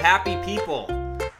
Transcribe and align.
happy 0.00 0.36
people. 0.44 0.88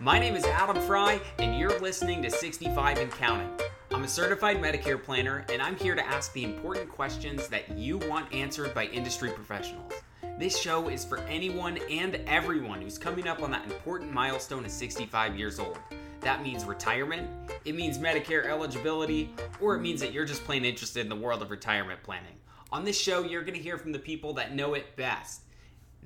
My 0.00 0.18
name 0.18 0.34
is 0.34 0.44
Adam 0.44 0.82
Fry, 0.82 1.20
and 1.38 1.56
you're 1.56 1.78
listening 1.78 2.20
to 2.22 2.30
65 2.30 2.98
and 2.98 3.10
Counting. 3.12 3.48
I'm 3.92 4.02
a 4.02 4.08
certified 4.08 4.56
Medicare 4.56 5.00
planner, 5.00 5.46
and 5.48 5.62
I'm 5.62 5.76
here 5.76 5.94
to 5.94 6.04
ask 6.04 6.32
the 6.32 6.42
important 6.42 6.88
questions 6.88 7.46
that 7.48 7.78
you 7.78 7.98
want 7.98 8.32
answered 8.34 8.74
by 8.74 8.86
industry 8.86 9.30
professionals. 9.30 9.92
This 10.40 10.58
show 10.58 10.88
is 10.88 11.04
for 11.04 11.18
anyone 11.18 11.78
and 11.88 12.16
everyone 12.26 12.82
who's 12.82 12.98
coming 12.98 13.28
up 13.28 13.44
on 13.44 13.52
that 13.52 13.64
important 13.64 14.12
milestone 14.12 14.64
of 14.64 14.72
65 14.72 15.38
years 15.38 15.60
old. 15.60 15.78
That 16.20 16.42
means 16.42 16.64
retirement, 16.64 17.30
it 17.64 17.76
means 17.76 17.96
Medicare 17.96 18.46
eligibility, 18.46 19.32
or 19.60 19.76
it 19.76 19.80
means 19.80 20.00
that 20.00 20.12
you're 20.12 20.24
just 20.24 20.42
plain 20.42 20.64
interested 20.64 21.00
in 21.00 21.08
the 21.08 21.14
world 21.14 21.42
of 21.42 21.52
retirement 21.52 22.02
planning. 22.02 22.34
On 22.72 22.84
this 22.84 23.00
show, 23.00 23.22
you're 23.22 23.42
going 23.42 23.54
to 23.54 23.62
hear 23.62 23.78
from 23.78 23.92
the 23.92 24.00
people 24.00 24.32
that 24.32 24.52
know 24.52 24.74
it 24.74 24.96
best. 24.96 25.42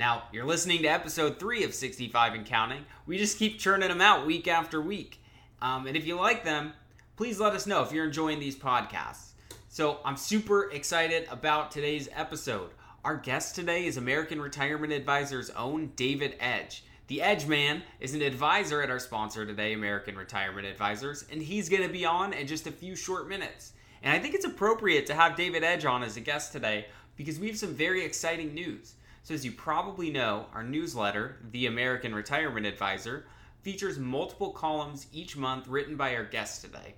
Now, 0.03 0.25
you're 0.33 0.45
listening 0.45 0.83
to 0.83 0.89
episode 0.89 1.39
3 1.39 1.63
of 1.63 1.73
65 1.73 2.35
and 2.35 2.45
Counting. 2.45 2.85
We 3.07 3.19
just 3.19 3.39
keep 3.39 3.61
churning 3.61 3.89
them 3.89 4.01
out 4.01 4.27
week 4.27 4.49
after 4.49 4.81
week. 4.81 5.23
Um, 5.61 5.87
and 5.87 5.97
if 5.97 6.05
you 6.09 6.17
like 6.17 6.43
them, 6.43 6.73
please 7.17 7.39
let 7.39 7.53
us 7.53 7.69
know 7.69 7.85
if 7.85 7.93
you're 7.93 8.07
enjoying 8.07 8.41
these 8.41 8.59
podcasts. 8.59 9.35
So, 9.69 10.01
I'm 10.05 10.17
super 10.17 10.73
excited 10.73 11.29
about 11.31 11.71
today's 11.71 12.09
episode. 12.17 12.71
Our 13.05 13.17
guest 13.17 13.55
today 13.55 13.87
is 13.87 13.97
American 13.97 14.41
Retirement 14.41 14.93
Advisor's 14.93 15.51
own 15.51 15.93
David 15.95 16.35
Edge. 16.41 16.83
The 17.07 17.23
Edge 17.23 17.47
Man 17.47 17.85
is 18.01 18.13
an 18.13 18.23
advisor 18.23 18.83
at 18.83 18.91
our 18.91 18.99
sponsor 18.99 19.47
today, 19.47 19.73
American 19.73 20.17
Retirement 20.17 20.67
Advisors, 20.67 21.25
and 21.31 21.41
he's 21.41 21.69
going 21.69 21.85
to 21.85 21.89
be 21.89 22.05
on 22.05 22.33
in 22.33 22.49
just 22.49 22.67
a 22.67 22.73
few 22.73 22.97
short 22.97 23.29
minutes. 23.29 23.75
And 24.03 24.13
I 24.13 24.19
think 24.19 24.35
it's 24.35 24.47
appropriate 24.47 25.07
to 25.07 25.15
have 25.15 25.37
David 25.37 25.63
Edge 25.63 25.85
on 25.85 26.03
as 26.03 26.17
a 26.17 26.21
guest 26.21 26.51
today 26.51 26.87
because 27.17 27.39
we 27.39 27.47
have 27.47 27.57
some 27.57 27.73
very 27.73 28.05
exciting 28.05 28.53
news. 28.53 28.95
So, 29.25 29.35
as 29.35 29.45
you 29.45 29.53
probably 29.53 30.11
know, 30.11 30.47
our 30.53 30.65
newsletter, 30.65 31.37
The 31.53 31.67
American 31.67 32.13
Retirement 32.13 32.67
Advisor, 32.67 33.27
features 33.61 33.97
multiple 33.97 34.51
columns 34.51 35.07
each 35.13 35.37
month 35.37 35.69
written 35.69 35.97
by 35.97 36.17
our 36.17 36.25
guests 36.25 36.61
today. 36.61 36.95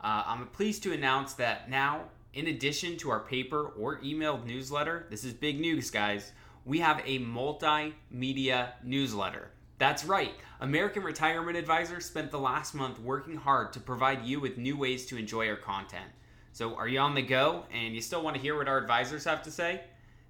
Uh, 0.00 0.24
I'm 0.26 0.46
pleased 0.48 0.82
to 0.82 0.92
announce 0.92 1.34
that 1.34 1.70
now 1.70 2.06
in 2.34 2.48
addition 2.48 2.96
to 2.98 3.10
our 3.10 3.20
paper 3.20 3.66
or 3.78 4.00
emailed 4.00 4.44
newsletter, 4.44 5.06
this 5.08 5.22
is 5.22 5.32
big 5.32 5.60
news, 5.60 5.90
guys, 5.90 6.32
we 6.64 6.80
have 6.80 7.00
a 7.04 7.20
multimedia 7.20 8.72
newsletter. 8.82 9.50
That's 9.78 10.04
right, 10.04 10.32
American 10.60 11.04
Retirement 11.04 11.56
Advisor 11.56 12.00
spent 12.00 12.32
the 12.32 12.40
last 12.40 12.74
month 12.74 12.98
working 12.98 13.36
hard 13.36 13.72
to 13.72 13.80
provide 13.80 14.24
you 14.24 14.40
with 14.40 14.58
new 14.58 14.76
ways 14.76 15.06
to 15.06 15.16
enjoy 15.16 15.48
our 15.48 15.56
content. 15.56 16.10
So, 16.52 16.74
are 16.74 16.88
you 16.88 16.98
on 16.98 17.14
the 17.14 17.22
go 17.22 17.64
and 17.72 17.94
you 17.94 18.00
still 18.00 18.22
want 18.22 18.34
to 18.34 18.42
hear 18.42 18.56
what 18.56 18.66
our 18.66 18.78
advisors 18.78 19.24
have 19.24 19.42
to 19.44 19.50
say? 19.52 19.82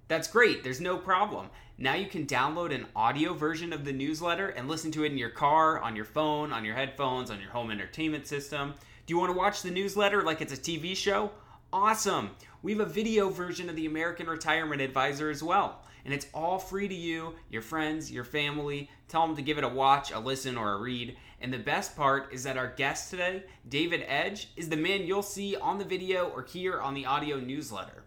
That's 0.08 0.26
great, 0.26 0.64
there's 0.64 0.80
no 0.80 0.96
problem. 0.96 1.50
Now 1.76 1.94
you 1.94 2.06
can 2.06 2.26
download 2.26 2.74
an 2.74 2.86
audio 2.96 3.34
version 3.34 3.74
of 3.74 3.84
the 3.84 3.92
newsletter 3.92 4.48
and 4.48 4.66
listen 4.66 4.90
to 4.92 5.04
it 5.04 5.12
in 5.12 5.18
your 5.18 5.28
car, 5.28 5.78
on 5.80 5.94
your 5.94 6.06
phone, 6.06 6.50
on 6.50 6.64
your 6.64 6.74
headphones, 6.74 7.30
on 7.30 7.40
your 7.40 7.50
home 7.50 7.70
entertainment 7.70 8.26
system. 8.26 8.74
Do 9.06 9.14
you 9.14 9.18
want 9.18 9.30
to 9.30 9.38
watch 9.38 9.60
the 9.60 9.70
newsletter 9.70 10.22
like 10.22 10.40
it's 10.40 10.52
a 10.52 10.56
TV 10.56 10.96
show? 10.96 11.30
Awesome! 11.72 12.30
We 12.62 12.72
have 12.72 12.80
a 12.80 12.90
video 12.90 13.28
version 13.28 13.68
of 13.68 13.76
the 13.76 13.84
American 13.84 14.26
Retirement 14.26 14.80
Advisor 14.80 15.28
as 15.28 15.42
well. 15.42 15.82
And 16.06 16.14
it's 16.14 16.26
all 16.32 16.58
free 16.58 16.88
to 16.88 16.94
you, 16.94 17.34
your 17.50 17.60
friends, 17.60 18.10
your 18.10 18.24
family. 18.24 18.90
Tell 19.08 19.26
them 19.26 19.36
to 19.36 19.42
give 19.42 19.58
it 19.58 19.64
a 19.64 19.68
watch, 19.68 20.10
a 20.10 20.18
listen, 20.18 20.56
or 20.56 20.72
a 20.72 20.78
read. 20.78 21.18
And 21.42 21.52
the 21.52 21.58
best 21.58 21.94
part 21.96 22.32
is 22.32 22.42
that 22.44 22.56
our 22.56 22.68
guest 22.68 23.10
today, 23.10 23.44
David 23.68 24.04
Edge, 24.06 24.48
is 24.56 24.70
the 24.70 24.76
man 24.76 25.06
you'll 25.06 25.22
see 25.22 25.54
on 25.54 25.76
the 25.76 25.84
video 25.84 26.28
or 26.28 26.44
hear 26.44 26.80
on 26.80 26.94
the 26.94 27.04
audio 27.04 27.38
newsletter. 27.38 28.04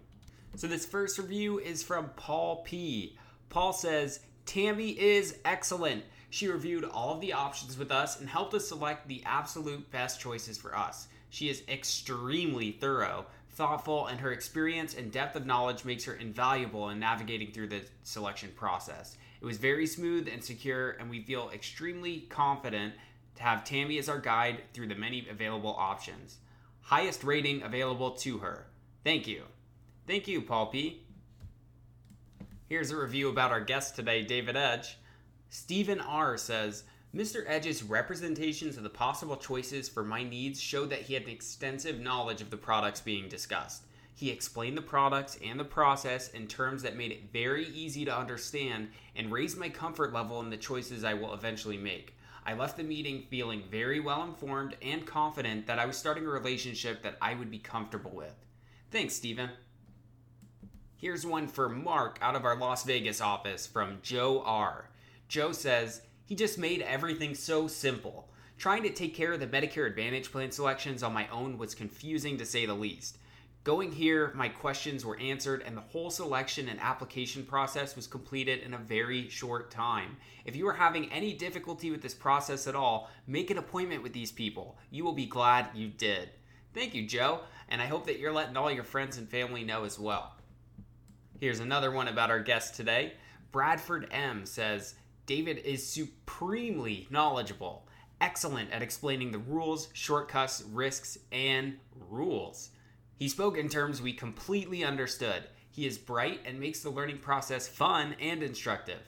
So 0.56 0.66
this 0.66 0.84
first 0.84 1.18
review 1.18 1.58
is 1.58 1.82
from 1.82 2.10
Paul 2.16 2.62
P. 2.64 3.16
Paul 3.48 3.72
says, 3.72 4.20
"Tammy 4.46 4.90
is 4.90 5.38
excellent. 5.44 6.04
She 6.30 6.48
reviewed 6.48 6.84
all 6.84 7.14
of 7.14 7.20
the 7.20 7.32
options 7.32 7.78
with 7.78 7.90
us 7.90 8.20
and 8.20 8.28
helped 8.28 8.54
us 8.54 8.68
select 8.68 9.08
the 9.08 9.22
absolute 9.24 9.90
best 9.90 10.20
choices 10.20 10.58
for 10.58 10.76
us. 10.76 11.08
She 11.30 11.48
is 11.48 11.62
extremely 11.68 12.72
thorough, 12.72 13.26
thoughtful, 13.58 14.06
and 14.06 14.20
her 14.20 14.30
experience 14.30 14.94
and 14.94 15.10
depth 15.10 15.34
of 15.34 15.44
knowledge 15.44 15.84
makes 15.84 16.04
her 16.04 16.14
invaluable 16.14 16.90
in 16.90 17.00
navigating 17.00 17.50
through 17.50 17.66
the 17.66 17.82
selection 18.04 18.50
process. 18.54 19.16
It 19.40 19.44
was 19.44 19.58
very 19.58 19.84
smooth 19.84 20.28
and 20.28 20.42
secure, 20.42 20.92
and 20.92 21.10
we 21.10 21.22
feel 21.22 21.50
extremely 21.52 22.20
confident 22.28 22.94
to 23.34 23.42
have 23.42 23.64
Tammy 23.64 23.98
as 23.98 24.08
our 24.08 24.20
guide 24.20 24.62
through 24.72 24.86
the 24.86 24.94
many 24.94 25.26
available 25.28 25.74
options. 25.76 26.38
Highest 26.82 27.24
rating 27.24 27.62
available 27.62 28.12
to 28.12 28.38
her. 28.38 28.66
Thank 29.02 29.26
you. 29.26 29.42
Thank 30.06 30.28
you, 30.28 30.40
Paul 30.40 30.66
P. 30.66 31.02
Here's 32.68 32.92
a 32.92 32.96
review 32.96 33.28
about 33.28 33.50
our 33.50 33.60
guest 33.60 33.96
today, 33.96 34.22
David 34.22 34.56
Edge. 34.56 34.98
Stephen 35.50 36.00
R 36.00 36.36
says, 36.36 36.84
Mr. 37.14 37.42
Edge's 37.46 37.82
representations 37.82 38.76
of 38.76 38.82
the 38.82 38.90
possible 38.90 39.36
choices 39.36 39.88
for 39.88 40.04
my 40.04 40.22
needs 40.22 40.60
showed 40.60 40.90
that 40.90 41.02
he 41.02 41.14
had 41.14 41.22
an 41.22 41.30
extensive 41.30 41.98
knowledge 41.98 42.42
of 42.42 42.50
the 42.50 42.56
products 42.56 43.00
being 43.00 43.28
discussed. 43.28 43.84
He 44.14 44.30
explained 44.30 44.76
the 44.76 44.82
products 44.82 45.38
and 45.42 45.58
the 45.58 45.64
process 45.64 46.28
in 46.30 46.48
terms 46.48 46.82
that 46.82 46.96
made 46.96 47.12
it 47.12 47.32
very 47.32 47.68
easy 47.68 48.04
to 48.04 48.16
understand 48.16 48.88
and 49.16 49.32
raised 49.32 49.56
my 49.56 49.68
comfort 49.68 50.12
level 50.12 50.40
in 50.40 50.50
the 50.50 50.56
choices 50.56 51.02
I 51.02 51.14
will 51.14 51.32
eventually 51.32 51.78
make. 51.78 52.14
I 52.44 52.54
left 52.54 52.76
the 52.76 52.82
meeting 52.82 53.26
feeling 53.30 53.62
very 53.70 54.00
well 54.00 54.24
informed 54.24 54.76
and 54.82 55.06
confident 55.06 55.66
that 55.66 55.78
I 55.78 55.86
was 55.86 55.96
starting 55.96 56.26
a 56.26 56.30
relationship 56.30 57.02
that 57.02 57.16
I 57.22 57.34
would 57.34 57.50
be 57.50 57.58
comfortable 57.58 58.10
with. 58.10 58.34
Thanks, 58.90 59.14
Stephen. 59.14 59.50
Here's 60.96 61.24
one 61.24 61.46
for 61.46 61.68
Mark 61.68 62.18
out 62.20 62.34
of 62.34 62.44
our 62.44 62.56
Las 62.56 62.84
Vegas 62.84 63.20
office 63.20 63.66
from 63.66 63.98
Joe 64.02 64.42
R. 64.44 64.90
Joe 65.28 65.52
says, 65.52 66.02
he 66.28 66.34
just 66.34 66.58
made 66.58 66.82
everything 66.82 67.34
so 67.34 67.66
simple. 67.66 68.28
Trying 68.58 68.82
to 68.82 68.90
take 68.90 69.14
care 69.14 69.32
of 69.32 69.40
the 69.40 69.46
Medicare 69.46 69.86
Advantage 69.86 70.30
plan 70.30 70.50
selections 70.50 71.02
on 71.02 71.14
my 71.14 71.26
own 71.28 71.56
was 71.56 71.74
confusing 71.74 72.36
to 72.36 72.44
say 72.44 72.66
the 72.66 72.74
least. 72.74 73.16
Going 73.64 73.90
here, 73.92 74.30
my 74.34 74.50
questions 74.50 75.06
were 75.06 75.18
answered, 75.18 75.62
and 75.64 75.74
the 75.74 75.80
whole 75.80 76.10
selection 76.10 76.68
and 76.68 76.78
application 76.80 77.46
process 77.46 77.96
was 77.96 78.06
completed 78.06 78.60
in 78.60 78.74
a 78.74 78.78
very 78.78 79.30
short 79.30 79.70
time. 79.70 80.18
If 80.44 80.54
you 80.54 80.68
are 80.68 80.74
having 80.74 81.10
any 81.10 81.32
difficulty 81.32 81.90
with 81.90 82.02
this 82.02 82.14
process 82.14 82.66
at 82.66 82.76
all, 82.76 83.08
make 83.26 83.50
an 83.50 83.56
appointment 83.56 84.02
with 84.02 84.12
these 84.12 84.30
people. 84.30 84.76
You 84.90 85.04
will 85.04 85.14
be 85.14 85.26
glad 85.26 85.70
you 85.74 85.88
did. 85.88 86.28
Thank 86.74 86.94
you, 86.94 87.06
Joe, 87.06 87.40
and 87.70 87.80
I 87.80 87.86
hope 87.86 88.04
that 88.04 88.18
you're 88.18 88.32
letting 88.32 88.58
all 88.58 88.70
your 88.70 88.84
friends 88.84 89.16
and 89.16 89.26
family 89.26 89.64
know 89.64 89.84
as 89.84 89.98
well. 89.98 90.34
Here's 91.40 91.60
another 91.60 91.90
one 91.90 92.08
about 92.08 92.30
our 92.30 92.40
guest 92.40 92.74
today. 92.74 93.14
Bradford 93.50 94.08
M 94.10 94.44
says, 94.44 94.94
David 95.28 95.58
is 95.58 95.86
supremely 95.86 97.06
knowledgeable, 97.10 97.86
excellent 98.18 98.72
at 98.72 98.80
explaining 98.80 99.30
the 99.30 99.38
rules, 99.38 99.90
shortcuts, 99.92 100.64
risks, 100.72 101.18
and 101.30 101.76
rules. 102.08 102.70
He 103.18 103.28
spoke 103.28 103.58
in 103.58 103.68
terms 103.68 104.00
we 104.00 104.14
completely 104.14 104.82
understood. 104.82 105.44
He 105.70 105.86
is 105.86 105.98
bright 105.98 106.40
and 106.46 106.58
makes 106.58 106.80
the 106.80 106.88
learning 106.88 107.18
process 107.18 107.68
fun 107.68 108.16
and 108.18 108.42
instructive. 108.42 109.00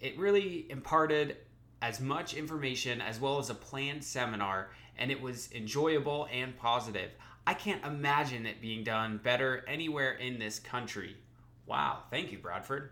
It 0.00 0.18
really 0.18 0.68
imparted 0.68 1.36
as 1.80 2.00
much 2.00 2.34
information 2.34 3.00
as 3.00 3.20
well 3.20 3.38
as 3.38 3.48
a 3.48 3.54
planned 3.54 4.02
seminar, 4.02 4.72
and 4.98 5.12
it 5.12 5.22
was 5.22 5.52
enjoyable 5.52 6.26
and 6.32 6.58
positive. 6.58 7.12
I 7.46 7.54
can't 7.54 7.84
imagine 7.84 8.44
it 8.44 8.60
being 8.60 8.82
done 8.82 9.20
better 9.22 9.64
anywhere 9.68 10.14
in 10.14 10.40
this 10.40 10.58
country. 10.58 11.16
Wow, 11.64 12.02
thank 12.10 12.32
you, 12.32 12.38
Bradford. 12.38 12.90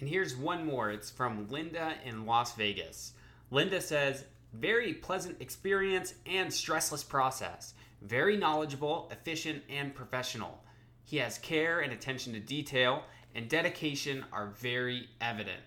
And 0.00 0.08
here's 0.08 0.34
one 0.34 0.64
more. 0.64 0.90
It's 0.90 1.10
from 1.10 1.48
Linda 1.48 1.94
in 2.04 2.26
Las 2.26 2.56
Vegas. 2.56 3.12
Linda 3.50 3.80
says, 3.80 4.24
very 4.54 4.94
pleasant 4.94 5.40
experience 5.40 6.14
and 6.26 6.48
stressless 6.48 7.06
process. 7.06 7.74
Very 8.02 8.36
knowledgeable, 8.36 9.08
efficient, 9.12 9.62
and 9.68 9.94
professional. 9.94 10.64
He 11.04 11.18
has 11.18 11.38
care 11.38 11.80
and 11.80 11.92
attention 11.92 12.32
to 12.32 12.40
detail, 12.40 13.02
and 13.34 13.48
dedication 13.48 14.24
are 14.32 14.48
very 14.48 15.08
evident. 15.20 15.60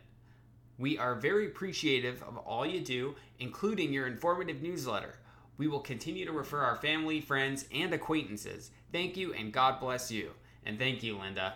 We 0.80 0.98
are 0.98 1.16
very 1.16 1.46
appreciative 1.46 2.24
of 2.24 2.38
all 2.38 2.66
you 2.66 2.82
do, 2.82 3.16
including 3.40 3.94
your 3.94 4.08
informative 4.08 4.64
newsletter. 4.64 5.20
We 5.58 5.68
will 5.68 5.80
continue 5.80 6.26
to 6.26 6.32
refer 6.32 6.60
our 6.60 6.78
family, 6.78 7.22
friends, 7.22 7.66
and 7.72 7.94
acquaintances. 7.94 8.72
Thank 8.92 9.16
you, 9.16 9.34
and 9.34 9.54
God 9.54 9.80
bless 9.80 10.12
you. 10.12 10.32
And 10.66 10.80
thank 10.80 11.04
you, 11.04 11.20
Linda. 11.20 11.54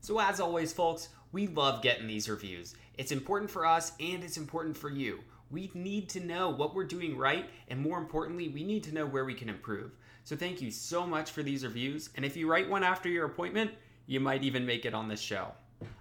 So, 0.00 0.20
as 0.20 0.40
always, 0.40 0.72
folks, 0.72 1.08
we 1.32 1.46
love 1.46 1.82
getting 1.82 2.06
these 2.06 2.28
reviews. 2.28 2.74
It's 2.98 3.10
important 3.10 3.50
for 3.50 3.66
us 3.66 3.92
and 3.98 4.22
it's 4.22 4.36
important 4.36 4.76
for 4.76 4.90
you. 4.90 5.20
We 5.50 5.70
need 5.74 6.08
to 6.10 6.20
know 6.20 6.50
what 6.50 6.74
we're 6.74 6.84
doing 6.84 7.16
right, 7.16 7.48
and 7.68 7.78
more 7.78 7.98
importantly, 7.98 8.48
we 8.48 8.64
need 8.64 8.82
to 8.84 8.94
know 8.94 9.04
where 9.04 9.26
we 9.26 9.34
can 9.34 9.50
improve. 9.50 9.90
So, 10.24 10.34
thank 10.34 10.62
you 10.62 10.70
so 10.70 11.06
much 11.06 11.30
for 11.30 11.42
these 11.42 11.64
reviews. 11.64 12.08
And 12.16 12.24
if 12.24 12.36
you 12.36 12.50
write 12.50 12.70
one 12.70 12.82
after 12.82 13.08
your 13.08 13.26
appointment, 13.26 13.70
you 14.06 14.18
might 14.18 14.44
even 14.44 14.64
make 14.64 14.86
it 14.86 14.94
on 14.94 15.08
this 15.08 15.20
show. 15.20 15.48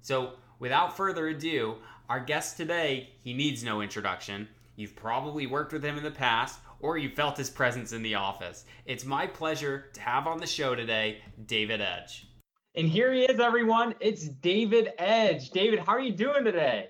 So, 0.00 0.32
without 0.58 0.96
further 0.96 1.28
ado, 1.28 1.76
our 2.08 2.20
guest 2.20 2.56
today, 2.56 3.10
he 3.22 3.32
needs 3.32 3.64
no 3.64 3.80
introduction. 3.80 4.48
You've 4.76 4.96
probably 4.96 5.46
worked 5.46 5.72
with 5.72 5.84
him 5.84 5.96
in 5.96 6.04
the 6.04 6.10
past, 6.10 6.60
or 6.80 6.98
you 6.98 7.08
felt 7.08 7.36
his 7.36 7.50
presence 7.50 7.92
in 7.92 8.02
the 8.02 8.14
office. 8.14 8.64
It's 8.86 9.04
my 9.04 9.26
pleasure 9.26 9.86
to 9.94 10.00
have 10.00 10.26
on 10.26 10.38
the 10.38 10.46
show 10.46 10.74
today 10.74 11.22
David 11.46 11.80
Edge. 11.80 12.26
And 12.74 12.88
here 12.88 13.12
he 13.12 13.24
is, 13.24 13.38
everyone. 13.38 13.94
It's 14.00 14.26
David 14.26 14.92
Edge. 14.98 15.50
David, 15.50 15.80
how 15.80 15.92
are 15.92 16.00
you 16.00 16.12
doing 16.12 16.44
today? 16.44 16.88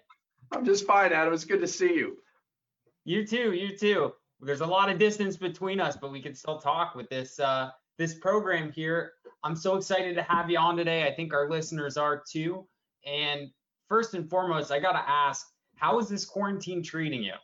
I'm 0.53 0.65
just 0.65 0.87
fine, 0.87 1.13
Adam. 1.13 1.35
It's 1.35 1.45
good 1.45 1.61
to 1.61 1.67
see 1.67 1.95
you. 1.95 2.17
You 3.05 3.27
too. 3.27 3.53
You 3.53 3.77
too. 3.77 4.13
There's 4.41 4.61
a 4.61 4.67
lot 4.67 4.91
of 4.91 4.99
distance 4.99 5.37
between 5.37 5.81
us, 5.81 5.97
but 5.97 6.13
we 6.13 6.23
can 6.23 6.35
still 6.35 6.59
talk 6.59 6.95
with 6.95 7.09
this 7.09 7.39
uh, 7.41 7.71
this 7.99 8.15
program 8.15 8.73
here. 8.73 9.13
I'm 9.45 9.57
so 9.57 9.77
excited 9.77 10.15
to 10.15 10.23
have 10.23 10.51
you 10.51 10.59
on 10.59 10.77
today. 10.77 11.07
I 11.07 11.15
think 11.15 11.33
our 11.33 11.51
listeners 11.51 11.97
are 11.97 12.23
too. 12.31 12.67
And 13.05 13.51
first 13.93 14.15
and 14.15 14.31
foremost, 14.31 14.73
I 14.73 14.79
got 14.81 14.93
to 14.93 15.07
ask, 15.07 15.49
how 15.77 15.99
is 15.99 16.09
this 16.09 16.25
quarantine 16.25 16.83
treating 16.83 17.23
you? 17.23 17.35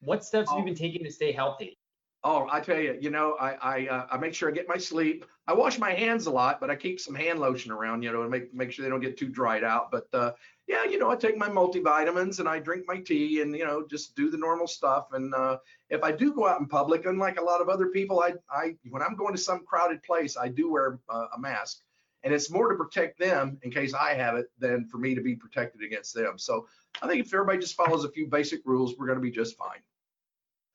What 0.00 0.24
steps 0.24 0.48
have 0.48 0.56
you 0.56 0.62
oh. 0.62 0.64
been 0.64 0.74
taking 0.74 1.04
to 1.04 1.12
stay 1.12 1.30
healthy? 1.30 1.76
Oh, 2.24 2.48
I 2.50 2.60
tell 2.60 2.78
you, 2.78 2.96
you 2.98 3.10
know, 3.10 3.36
I 3.38 3.50
I, 3.52 3.86
uh, 3.86 4.06
I 4.10 4.16
make 4.16 4.32
sure 4.32 4.48
I 4.48 4.52
get 4.52 4.66
my 4.66 4.78
sleep. 4.78 5.26
I 5.46 5.52
wash 5.52 5.78
my 5.78 5.92
hands 5.92 6.24
a 6.24 6.30
lot, 6.30 6.58
but 6.58 6.70
I 6.70 6.76
keep 6.76 7.00
some 7.00 7.14
hand 7.14 7.38
lotion 7.38 7.70
around, 7.70 8.02
you 8.02 8.12
know, 8.12 8.22
to 8.22 8.30
make 8.30 8.54
make 8.54 8.72
sure 8.72 8.82
they 8.82 8.88
don't 8.88 9.00
get 9.00 9.18
too 9.18 9.28
dried 9.28 9.62
out. 9.62 9.90
But 9.90 10.06
uh, 10.14 10.32
yeah, 10.66 10.84
you 10.84 10.98
know, 10.98 11.10
I 11.10 11.16
take 11.16 11.36
my 11.36 11.50
multivitamins 11.50 12.38
and 12.38 12.48
I 12.48 12.60
drink 12.60 12.84
my 12.86 12.98
tea 13.00 13.42
and 13.42 13.54
you 13.54 13.66
know 13.66 13.86
just 13.86 14.16
do 14.16 14.30
the 14.30 14.38
normal 14.38 14.66
stuff. 14.66 15.08
And 15.12 15.34
uh, 15.34 15.58
if 15.90 16.02
I 16.02 16.12
do 16.12 16.32
go 16.32 16.46
out 16.46 16.60
in 16.60 16.66
public, 16.66 17.04
unlike 17.04 17.38
a 17.38 17.44
lot 17.44 17.60
of 17.60 17.68
other 17.68 17.88
people, 17.88 18.20
I 18.20 18.32
I 18.50 18.74
when 18.88 19.02
I'm 19.02 19.16
going 19.16 19.34
to 19.34 19.40
some 19.40 19.66
crowded 19.66 20.02
place, 20.02 20.38
I 20.38 20.48
do 20.48 20.72
wear 20.72 20.98
uh, 21.10 21.26
a 21.36 21.38
mask, 21.38 21.80
and 22.22 22.34
it's 22.34 22.50
more 22.50 22.68
to 22.68 22.76
protect 22.76 23.18
them 23.18 23.58
in 23.62 23.70
case 23.70 23.94
I 23.94 24.14
have 24.14 24.36
it 24.36 24.46
than 24.58 24.86
for 24.86 24.98
me 24.98 25.14
to 25.14 25.20
be 25.20 25.34
protected 25.34 25.82
against 25.82 26.14
them. 26.14 26.38
So 26.38 26.66
I 27.02 27.08
think 27.08 27.24
if 27.24 27.32
everybody 27.32 27.58
just 27.58 27.74
follows 27.74 28.04
a 28.04 28.10
few 28.10 28.26
basic 28.26 28.60
rules, 28.64 28.94
we're 28.98 29.06
going 29.06 29.18
to 29.18 29.22
be 29.22 29.30
just 29.30 29.56
fine. 29.56 29.80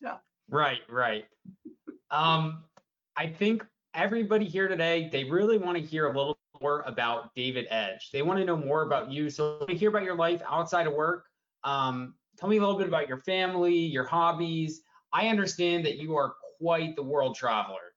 Yeah. 0.02 0.18
Right, 0.50 0.80
right. 0.90 1.26
Um, 2.12 2.64
I 3.18 3.28
think 3.28 3.66
everybody 3.94 4.46
here 4.46 4.68
today, 4.68 5.10
they 5.12 5.24
really 5.24 5.58
want 5.58 5.78
to 5.78 5.84
hear 5.84 6.08
a 6.08 6.10
little 6.10 6.38
more 6.62 6.84
about 6.86 7.34
David 7.36 7.68
Edge. 7.70 8.10
They 8.12 8.22
want 8.22 8.40
to 8.40 8.46
know 8.46 8.58
more 8.58 8.84
about 8.84 9.12
you. 9.12 9.30
So 9.30 9.66
hear 9.70 9.90
about 9.90 10.04
your 10.04 10.16
life 10.16 10.42
outside 10.50 10.88
of 10.88 10.94
work. 10.94 11.26
Um, 11.64 12.16
tell 12.38 12.50
me 12.50 12.58
a 12.58 12.60
little 12.60 12.78
bit 12.78 12.88
about 12.88 13.08
your 13.08 13.18
family, 13.18 13.76
your 13.76 14.06
hobbies. 14.06 14.82
I 15.14 15.28
understand 15.28 15.86
that 15.86 15.98
you 15.98 16.16
are 16.16 16.34
quite 16.60 16.96
the 16.96 17.04
world 17.04 17.36
traveler. 17.36 17.95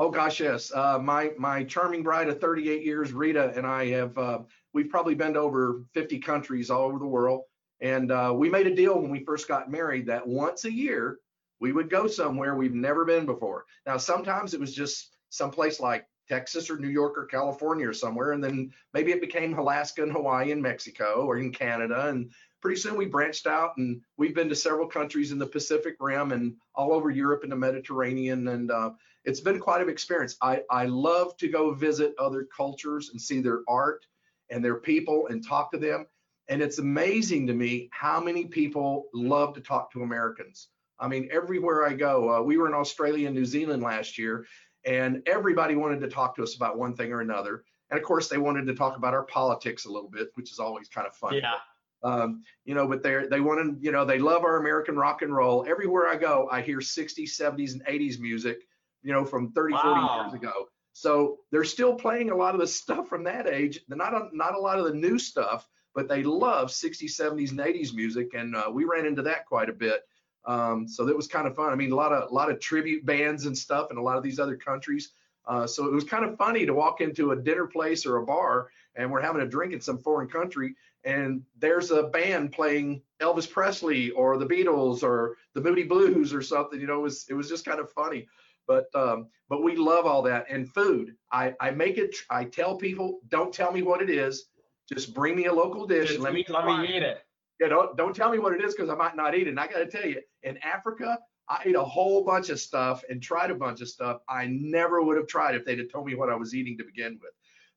Oh 0.00 0.08
gosh, 0.08 0.40
yes. 0.40 0.72
Uh, 0.74 0.98
my 0.98 1.32
my 1.36 1.62
charming 1.62 2.02
bride 2.02 2.30
of 2.30 2.40
38 2.40 2.82
years, 2.82 3.12
Rita, 3.12 3.52
and 3.54 3.66
I 3.66 3.88
have 3.88 4.16
uh, 4.16 4.38
we've 4.72 4.88
probably 4.88 5.14
been 5.14 5.34
to 5.34 5.40
over 5.40 5.84
50 5.92 6.20
countries 6.20 6.70
all 6.70 6.84
over 6.84 6.98
the 6.98 7.04
world. 7.04 7.42
And 7.82 8.10
uh, 8.10 8.32
we 8.34 8.48
made 8.48 8.66
a 8.66 8.74
deal 8.74 8.98
when 8.98 9.10
we 9.10 9.22
first 9.22 9.46
got 9.46 9.70
married 9.70 10.06
that 10.06 10.26
once 10.26 10.64
a 10.64 10.72
year 10.72 11.18
we 11.60 11.72
would 11.72 11.90
go 11.90 12.06
somewhere 12.06 12.54
we've 12.54 12.72
never 12.72 13.04
been 13.04 13.26
before. 13.26 13.66
Now, 13.84 13.98
sometimes 13.98 14.54
it 14.54 14.60
was 14.60 14.74
just 14.74 15.16
someplace 15.28 15.80
like 15.80 16.06
Texas 16.30 16.70
or 16.70 16.78
New 16.78 16.88
York 16.88 17.18
or 17.18 17.26
California 17.26 17.86
or 17.86 17.92
somewhere, 17.92 18.32
and 18.32 18.42
then 18.42 18.72
maybe 18.94 19.12
it 19.12 19.20
became 19.20 19.58
Alaska 19.58 20.02
and 20.02 20.12
Hawaii 20.12 20.50
and 20.50 20.62
Mexico 20.62 21.26
or 21.26 21.36
in 21.36 21.52
Canada. 21.52 22.08
And 22.08 22.30
pretty 22.62 22.80
soon 22.80 22.96
we 22.96 23.04
branched 23.04 23.46
out 23.46 23.76
and 23.76 24.00
we've 24.16 24.34
been 24.34 24.48
to 24.48 24.54
several 24.54 24.86
countries 24.86 25.30
in 25.30 25.38
the 25.38 25.46
Pacific 25.46 25.96
Rim 26.00 26.32
and 26.32 26.54
all 26.74 26.94
over 26.94 27.10
Europe 27.10 27.42
and 27.42 27.52
the 27.52 27.56
Mediterranean. 27.56 28.48
And 28.48 28.70
uh, 28.70 28.92
it's 29.24 29.40
been 29.40 29.60
quite 29.60 29.82
an 29.82 29.88
experience. 29.88 30.36
I, 30.42 30.62
I 30.70 30.86
love 30.86 31.36
to 31.38 31.48
go 31.48 31.74
visit 31.74 32.14
other 32.18 32.46
cultures 32.54 33.10
and 33.10 33.20
see 33.20 33.40
their 33.40 33.60
art 33.68 34.06
and 34.50 34.64
their 34.64 34.76
people 34.76 35.28
and 35.28 35.46
talk 35.46 35.70
to 35.72 35.78
them. 35.78 36.06
And 36.48 36.60
it's 36.62 36.78
amazing 36.78 37.46
to 37.46 37.54
me 37.54 37.88
how 37.92 38.20
many 38.20 38.46
people 38.46 39.06
love 39.14 39.54
to 39.54 39.60
talk 39.60 39.92
to 39.92 40.02
Americans. 40.02 40.68
I 40.98 41.08
mean, 41.08 41.28
everywhere 41.32 41.86
I 41.86 41.94
go, 41.94 42.34
uh, 42.34 42.42
we 42.42 42.58
were 42.58 42.66
in 42.66 42.74
Australia 42.74 43.26
and 43.26 43.36
New 43.36 43.44
Zealand 43.44 43.82
last 43.82 44.18
year, 44.18 44.46
and 44.84 45.22
everybody 45.26 45.76
wanted 45.76 46.00
to 46.00 46.08
talk 46.08 46.34
to 46.36 46.42
us 46.42 46.56
about 46.56 46.76
one 46.76 46.94
thing 46.94 47.12
or 47.12 47.20
another. 47.20 47.64
And 47.90 47.98
of 47.98 48.04
course, 48.04 48.28
they 48.28 48.38
wanted 48.38 48.66
to 48.66 48.74
talk 48.74 48.96
about 48.96 49.14
our 49.14 49.24
politics 49.24 49.84
a 49.86 49.90
little 49.90 50.10
bit, 50.10 50.30
which 50.34 50.52
is 50.52 50.58
always 50.58 50.88
kind 50.88 51.06
of 51.06 51.14
fun. 51.14 51.34
Yeah. 51.34 51.54
Um, 52.02 52.42
you 52.64 52.74
know, 52.74 52.86
but 52.86 53.02
they 53.02 53.26
they 53.30 53.40
wanted, 53.40 53.78
you 53.82 53.92
know, 53.92 54.04
they 54.04 54.18
love 54.18 54.42
our 54.42 54.56
American 54.56 54.96
rock 54.96 55.22
and 55.22 55.34
roll. 55.34 55.66
Everywhere 55.68 56.08
I 56.08 56.16
go, 56.16 56.48
I 56.50 56.62
hear 56.62 56.78
60s, 56.78 57.30
70s, 57.30 57.72
and 57.72 57.84
80s 57.84 58.18
music, 58.18 58.62
you 59.02 59.12
know, 59.12 59.24
from 59.24 59.52
30, 59.52 59.74
wow. 59.74 60.26
40 60.30 60.36
years 60.36 60.42
ago. 60.42 60.68
So 60.92 61.38
they're 61.50 61.64
still 61.64 61.94
playing 61.94 62.30
a 62.30 62.36
lot 62.36 62.54
of 62.54 62.60
the 62.60 62.66
stuff 62.66 63.08
from 63.08 63.24
that 63.24 63.46
age. 63.46 63.80
They're 63.88 63.96
not 63.96 64.14
a, 64.14 64.28
not 64.32 64.54
a 64.54 64.58
lot 64.58 64.78
of 64.78 64.84
the 64.84 64.94
new 64.94 65.18
stuff, 65.18 65.66
but 65.94 66.08
they 66.08 66.22
love 66.22 66.68
60s, 66.68 67.04
70s, 67.04 67.50
and 67.50 67.60
80s 67.60 67.94
music, 67.94 68.34
and 68.34 68.54
uh, 68.54 68.70
we 68.72 68.84
ran 68.84 69.06
into 69.06 69.22
that 69.22 69.46
quite 69.46 69.68
a 69.68 69.72
bit. 69.72 70.02
Um, 70.46 70.88
so 70.88 71.04
that 71.04 71.16
was 71.16 71.26
kind 71.26 71.46
of 71.46 71.54
fun. 71.54 71.72
I 71.72 71.76
mean, 71.76 71.92
a 71.92 71.96
lot 71.96 72.12
of 72.12 72.30
a 72.30 72.34
lot 72.34 72.50
of 72.50 72.60
tribute 72.60 73.04
bands 73.04 73.44
and 73.46 73.56
stuff 73.56 73.90
in 73.90 73.98
a 73.98 74.02
lot 74.02 74.16
of 74.16 74.22
these 74.22 74.38
other 74.38 74.56
countries. 74.56 75.10
Uh, 75.46 75.66
so 75.66 75.86
it 75.86 75.92
was 75.92 76.04
kind 76.04 76.24
of 76.24 76.36
funny 76.36 76.64
to 76.66 76.74
walk 76.74 77.00
into 77.00 77.32
a 77.32 77.36
dinner 77.36 77.66
place 77.66 78.06
or 78.06 78.18
a 78.18 78.24
bar 78.24 78.68
and 78.94 79.10
we're 79.10 79.20
having 79.20 79.42
a 79.42 79.46
drink 79.46 79.72
in 79.72 79.80
some 79.80 79.98
foreign 79.98 80.28
country 80.28 80.74
and 81.04 81.42
there's 81.58 81.90
a 81.90 82.04
band 82.04 82.52
playing 82.52 83.02
Elvis 83.20 83.50
Presley 83.50 84.10
or 84.10 84.36
the 84.36 84.46
Beatles 84.46 85.02
or 85.02 85.36
the 85.54 85.60
Moody 85.60 85.84
Blues 85.84 86.34
or 86.34 86.42
something. 86.42 86.80
You 86.80 86.86
know, 86.86 86.98
it 86.98 87.02
was 87.02 87.26
it 87.28 87.34
was 87.34 87.48
just 87.48 87.64
kind 87.64 87.80
of 87.80 87.90
funny. 87.92 88.28
But 88.70 88.86
um, 88.94 89.26
but 89.48 89.64
we 89.64 89.74
love 89.74 90.06
all 90.06 90.22
that 90.22 90.46
and 90.48 90.72
food. 90.72 91.16
I 91.32 91.54
I 91.60 91.72
make 91.72 91.98
it. 91.98 92.14
I 92.30 92.44
tell 92.44 92.76
people, 92.76 93.18
don't 93.28 93.52
tell 93.52 93.72
me 93.72 93.82
what 93.82 94.00
it 94.00 94.10
is. 94.10 94.46
Just 94.92 95.14
bring 95.14 95.34
me 95.34 95.46
a 95.46 95.52
local 95.52 95.86
dish 95.86 96.08
just 96.08 96.14
and 96.16 96.24
let 96.24 96.34
me 96.34 96.44
let 96.48 96.66
me 96.66 96.96
eat 96.96 97.02
it 97.02 97.24
yeah, 97.60 97.68
don't 97.68 97.96
don't 97.96 98.16
tell 98.16 98.30
me 98.30 98.38
what 98.38 98.54
it 98.54 98.64
is 98.64 98.74
because 98.74 98.88
I 98.88 98.94
might 98.94 99.14
not 99.14 99.34
eat 99.34 99.46
it. 99.46 99.50
And 99.50 99.60
I 99.60 99.66
got 99.66 99.78
to 99.78 99.86
tell 99.86 100.06
you, 100.06 100.20
in 100.42 100.56
Africa, 100.58 101.18
I 101.48 101.62
ate 101.66 101.76
a 101.76 101.84
whole 101.84 102.24
bunch 102.24 102.48
of 102.48 102.58
stuff 102.58 103.04
and 103.10 103.22
tried 103.22 103.50
a 103.50 103.54
bunch 103.54 103.82
of 103.82 103.88
stuff 103.88 104.22
I 104.28 104.46
never 104.46 105.02
would 105.02 105.18
have 105.18 105.26
tried 105.26 105.54
if 105.54 105.64
they'd 105.64 105.78
have 105.78 105.92
told 105.92 106.06
me 106.06 106.14
what 106.14 106.30
I 106.30 106.34
was 106.34 106.54
eating 106.54 106.78
to 106.78 106.84
begin 106.84 107.18
with. 107.20 107.32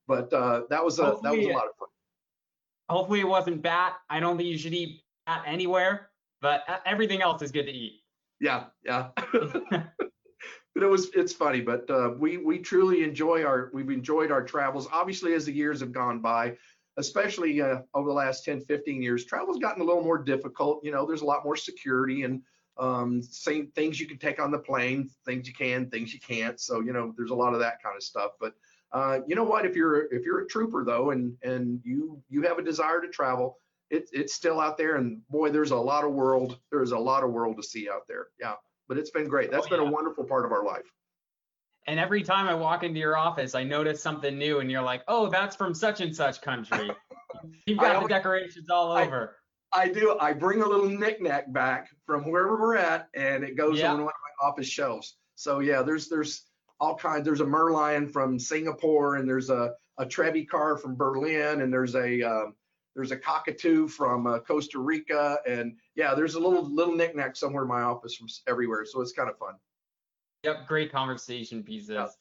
But 0.07 0.31
uh, 0.33 0.63
that 0.69 0.83
was 0.83 0.99
a 0.99 1.17
that 1.21 1.35
was 1.35 1.45
a 1.45 1.49
lot 1.49 1.65
of 1.65 1.75
fun. 1.77 1.89
Hopefully 2.89 3.19
it 3.19 3.27
wasn't 3.27 3.61
bat. 3.61 3.95
I 4.09 4.21
don't 4.21 4.37
think 4.37 4.47
you 4.47 4.57
should 4.57 4.73
eat 4.73 5.01
bat 5.25 5.43
anywhere, 5.45 6.09
but 6.41 6.63
everything 6.85 7.21
else 7.21 7.41
is 7.41 7.51
good 7.51 7.65
to 7.65 7.71
eat. 7.71 8.01
Yeah, 8.39 8.65
yeah. 8.85 9.09
it 10.81 10.89
was 10.89 11.09
it's 11.13 11.33
funny, 11.33 11.61
but 11.61 11.89
uh, 11.89 12.11
we 12.17 12.37
we 12.37 12.57
truly 12.57 13.03
enjoy 13.03 13.43
our 13.43 13.69
we've 13.73 13.91
enjoyed 13.91 14.31
our 14.31 14.43
travels. 14.43 14.87
Obviously, 14.91 15.33
as 15.33 15.45
the 15.45 15.51
years 15.51 15.79
have 15.81 15.91
gone 15.91 16.19
by, 16.19 16.57
especially 16.97 17.61
uh, 17.61 17.79
over 17.93 18.09
the 18.09 18.15
last 18.15 18.43
10, 18.43 18.61
15 18.61 19.01
years, 19.01 19.25
travel's 19.25 19.59
gotten 19.59 19.81
a 19.81 19.85
little 19.85 20.03
more 20.03 20.17
difficult. 20.17 20.83
You 20.83 20.91
know, 20.91 21.05
there's 21.05 21.21
a 21.21 21.25
lot 21.25 21.43
more 21.43 21.55
security 21.55 22.23
and 22.23 22.41
um, 22.77 23.21
same 23.21 23.67
things 23.67 23.99
you 23.99 24.07
can 24.07 24.17
take 24.17 24.41
on 24.41 24.49
the 24.49 24.57
plane, 24.57 25.09
things 25.25 25.47
you 25.47 25.53
can, 25.53 25.89
things 25.89 26.11
you 26.11 26.19
can't. 26.19 26.59
So 26.59 26.81
you 26.81 26.91
know, 26.91 27.13
there's 27.15 27.31
a 27.31 27.35
lot 27.35 27.53
of 27.53 27.59
that 27.59 27.81
kind 27.83 27.95
of 27.95 28.01
stuff. 28.01 28.31
But 28.39 28.53
uh, 28.91 29.19
you 29.27 29.35
know 29.35 29.43
what? 29.43 29.65
If 29.65 29.75
you're 29.75 30.11
if 30.13 30.25
you're 30.25 30.41
a 30.41 30.47
trooper 30.47 30.83
though, 30.83 31.11
and 31.11 31.35
and 31.43 31.81
you 31.83 32.21
you 32.29 32.41
have 32.43 32.57
a 32.57 32.63
desire 32.63 32.99
to 33.01 33.09
travel, 33.09 33.57
it's 33.89 34.11
it's 34.11 34.33
still 34.33 34.59
out 34.59 34.77
there. 34.77 34.95
And 34.95 35.21
boy, 35.29 35.51
there's 35.51 35.71
a 35.71 35.77
lot 35.77 36.03
of 36.03 36.13
world. 36.13 36.57
There's 36.71 36.91
a 36.91 36.97
lot 36.97 37.23
of 37.23 37.31
world 37.31 37.57
to 37.57 37.63
see 37.63 37.89
out 37.89 38.07
there. 38.07 38.27
Yeah, 38.39 38.55
but 38.93 38.99
it's 38.99 39.09
been 39.09 39.27
great. 39.27 39.49
That's 39.49 39.65
oh, 39.65 39.69
been 39.69 39.79
a 39.79 39.89
wonderful 39.89 40.23
part 40.23 40.45
of 40.45 40.51
our 40.51 40.63
life. 40.63 40.85
And 41.87 41.99
every 41.99 42.21
time 42.21 42.47
I 42.47 42.53
walk 42.53 42.83
into 42.83 42.99
your 42.99 43.17
office, 43.17 43.55
I 43.55 43.63
notice 43.63 44.01
something 44.01 44.37
new, 44.37 44.59
and 44.59 44.69
you're 44.69 44.83
like, 44.83 45.01
"Oh, 45.07 45.29
that's 45.29 45.55
from 45.55 45.73
such 45.73 45.99
and 45.99 46.15
such 46.15 46.41
country." 46.41 46.91
You've 47.65 47.79
got 47.79 47.95
always, 47.95 48.07
the 48.07 48.13
decorations 48.13 48.69
all 48.69 48.91
over. 48.91 49.37
I 49.73 49.89
do. 49.89 50.15
I 50.21 50.31
bring 50.33 50.61
a 50.61 50.67
little 50.67 50.87
knickknack 50.87 51.51
back 51.51 51.89
from 52.05 52.29
wherever 52.29 52.55
we're 52.61 52.77
at, 52.77 53.07
and 53.15 53.43
it 53.43 53.57
goes 53.57 53.81
on 53.81 53.97
one 53.97 54.01
of 54.01 54.05
my 54.05 54.47
office 54.47 54.67
shelves. 54.67 55.17
So 55.35 55.59
yeah, 55.59 55.81
there's 55.81 56.07
there's 56.07 56.43
all 56.79 56.95
kinds. 56.95 57.25
There's 57.25 57.41
a 57.41 57.45
Merlion 57.45 58.11
from 58.11 58.37
Singapore, 58.37 59.15
and 59.15 59.27
there's 59.27 59.49
a 59.49 59.71
a 59.97 60.05
Trabi 60.05 60.47
car 60.47 60.77
from 60.77 60.95
Berlin, 60.95 61.61
and 61.61 61.73
there's 61.73 61.95
a 61.95 62.21
um, 62.21 62.53
there's 62.95 63.11
a 63.11 63.17
cockatoo 63.17 63.87
from 63.87 64.27
uh, 64.27 64.39
Costa 64.39 64.79
Rica, 64.79 65.37
and 65.47 65.75
yeah, 65.95 66.13
there's 66.13 66.35
a 66.35 66.39
little 66.39 66.63
little 66.63 66.95
knickknack 66.95 67.35
somewhere 67.35 67.63
in 67.63 67.69
my 67.69 67.81
office 67.81 68.15
from 68.15 68.27
everywhere. 68.47 68.85
So 68.85 69.01
it's 69.01 69.13
kind 69.13 69.29
of 69.29 69.37
fun. 69.37 69.55
Yep, 70.43 70.67
great 70.67 70.91
conversation 70.91 71.63
pieces. 71.63 72.17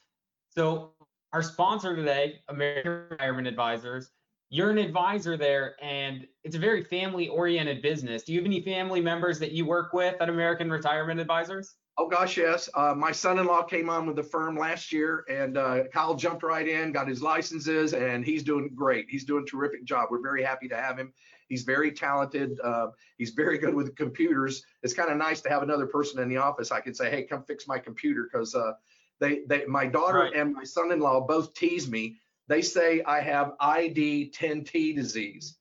So 0.50 0.92
our 1.32 1.42
sponsor 1.42 1.96
today, 1.96 2.40
American 2.48 3.06
Retirement 3.10 3.48
Advisors, 3.48 4.10
you're 4.50 4.70
an 4.70 4.76
advisor 4.76 5.38
there 5.38 5.76
and 5.82 6.26
it's 6.44 6.54
a 6.54 6.58
very 6.58 6.84
family 6.84 7.28
oriented 7.28 7.80
business. 7.80 8.22
Do 8.22 8.34
you 8.34 8.38
have 8.38 8.44
any 8.44 8.60
family 8.60 9.00
members 9.00 9.38
that 9.38 9.52
you 9.52 9.64
work 9.64 9.94
with 9.94 10.14
at 10.20 10.28
American 10.28 10.70
Retirement 10.70 11.18
Advisors? 11.18 11.74
Oh 11.98 12.08
gosh, 12.08 12.36
yes. 12.38 12.70
Uh, 12.74 12.94
my 12.96 13.12
son-in-law 13.12 13.64
came 13.64 13.90
on 13.90 14.06
with 14.06 14.16
the 14.16 14.22
firm 14.22 14.56
last 14.56 14.92
year, 14.92 15.24
and 15.28 15.58
uh, 15.58 15.84
Kyle 15.92 16.14
jumped 16.14 16.42
right 16.42 16.66
in, 16.66 16.90
got 16.90 17.06
his 17.06 17.20
licenses, 17.22 17.92
and 17.92 18.24
he's 18.24 18.42
doing 18.42 18.70
great. 18.74 19.06
He's 19.10 19.24
doing 19.24 19.42
a 19.42 19.46
terrific 19.46 19.84
job. 19.84 20.08
We're 20.10 20.22
very 20.22 20.42
happy 20.42 20.68
to 20.68 20.76
have 20.76 20.98
him. 20.98 21.12
He's 21.48 21.64
very 21.64 21.92
talented. 21.92 22.58
Uh, 22.60 22.88
he's 23.18 23.30
very 23.30 23.58
good 23.58 23.74
with 23.74 23.94
computers. 23.94 24.64
It's 24.82 24.94
kind 24.94 25.10
of 25.10 25.18
nice 25.18 25.42
to 25.42 25.50
have 25.50 25.62
another 25.62 25.86
person 25.86 26.22
in 26.22 26.30
the 26.30 26.38
office. 26.38 26.72
I 26.72 26.80
can 26.80 26.94
say, 26.94 27.10
"Hey, 27.10 27.24
come 27.24 27.42
fix 27.42 27.68
my 27.68 27.78
computer," 27.78 28.26
because 28.32 28.54
uh, 28.54 28.72
they, 29.20 29.42
they, 29.46 29.66
my 29.66 29.86
daughter 29.86 30.20
right. 30.20 30.34
and 30.34 30.54
my 30.54 30.64
son-in-law 30.64 31.26
both 31.26 31.52
tease 31.52 31.90
me 31.90 32.16
they 32.48 32.62
say 32.62 33.02
I 33.02 33.20
have 33.20 33.52
ID10T 33.60 34.94
disease. 34.94 35.56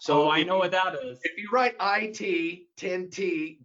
So 0.00 0.24
oh, 0.24 0.30
I 0.30 0.42
know 0.42 0.58
what 0.58 0.70
that 0.72 0.94
is. 1.02 1.18
If 1.22 1.38
you 1.38 1.48
write 1.52 1.76
ID 1.78 2.66
10T 2.78 3.58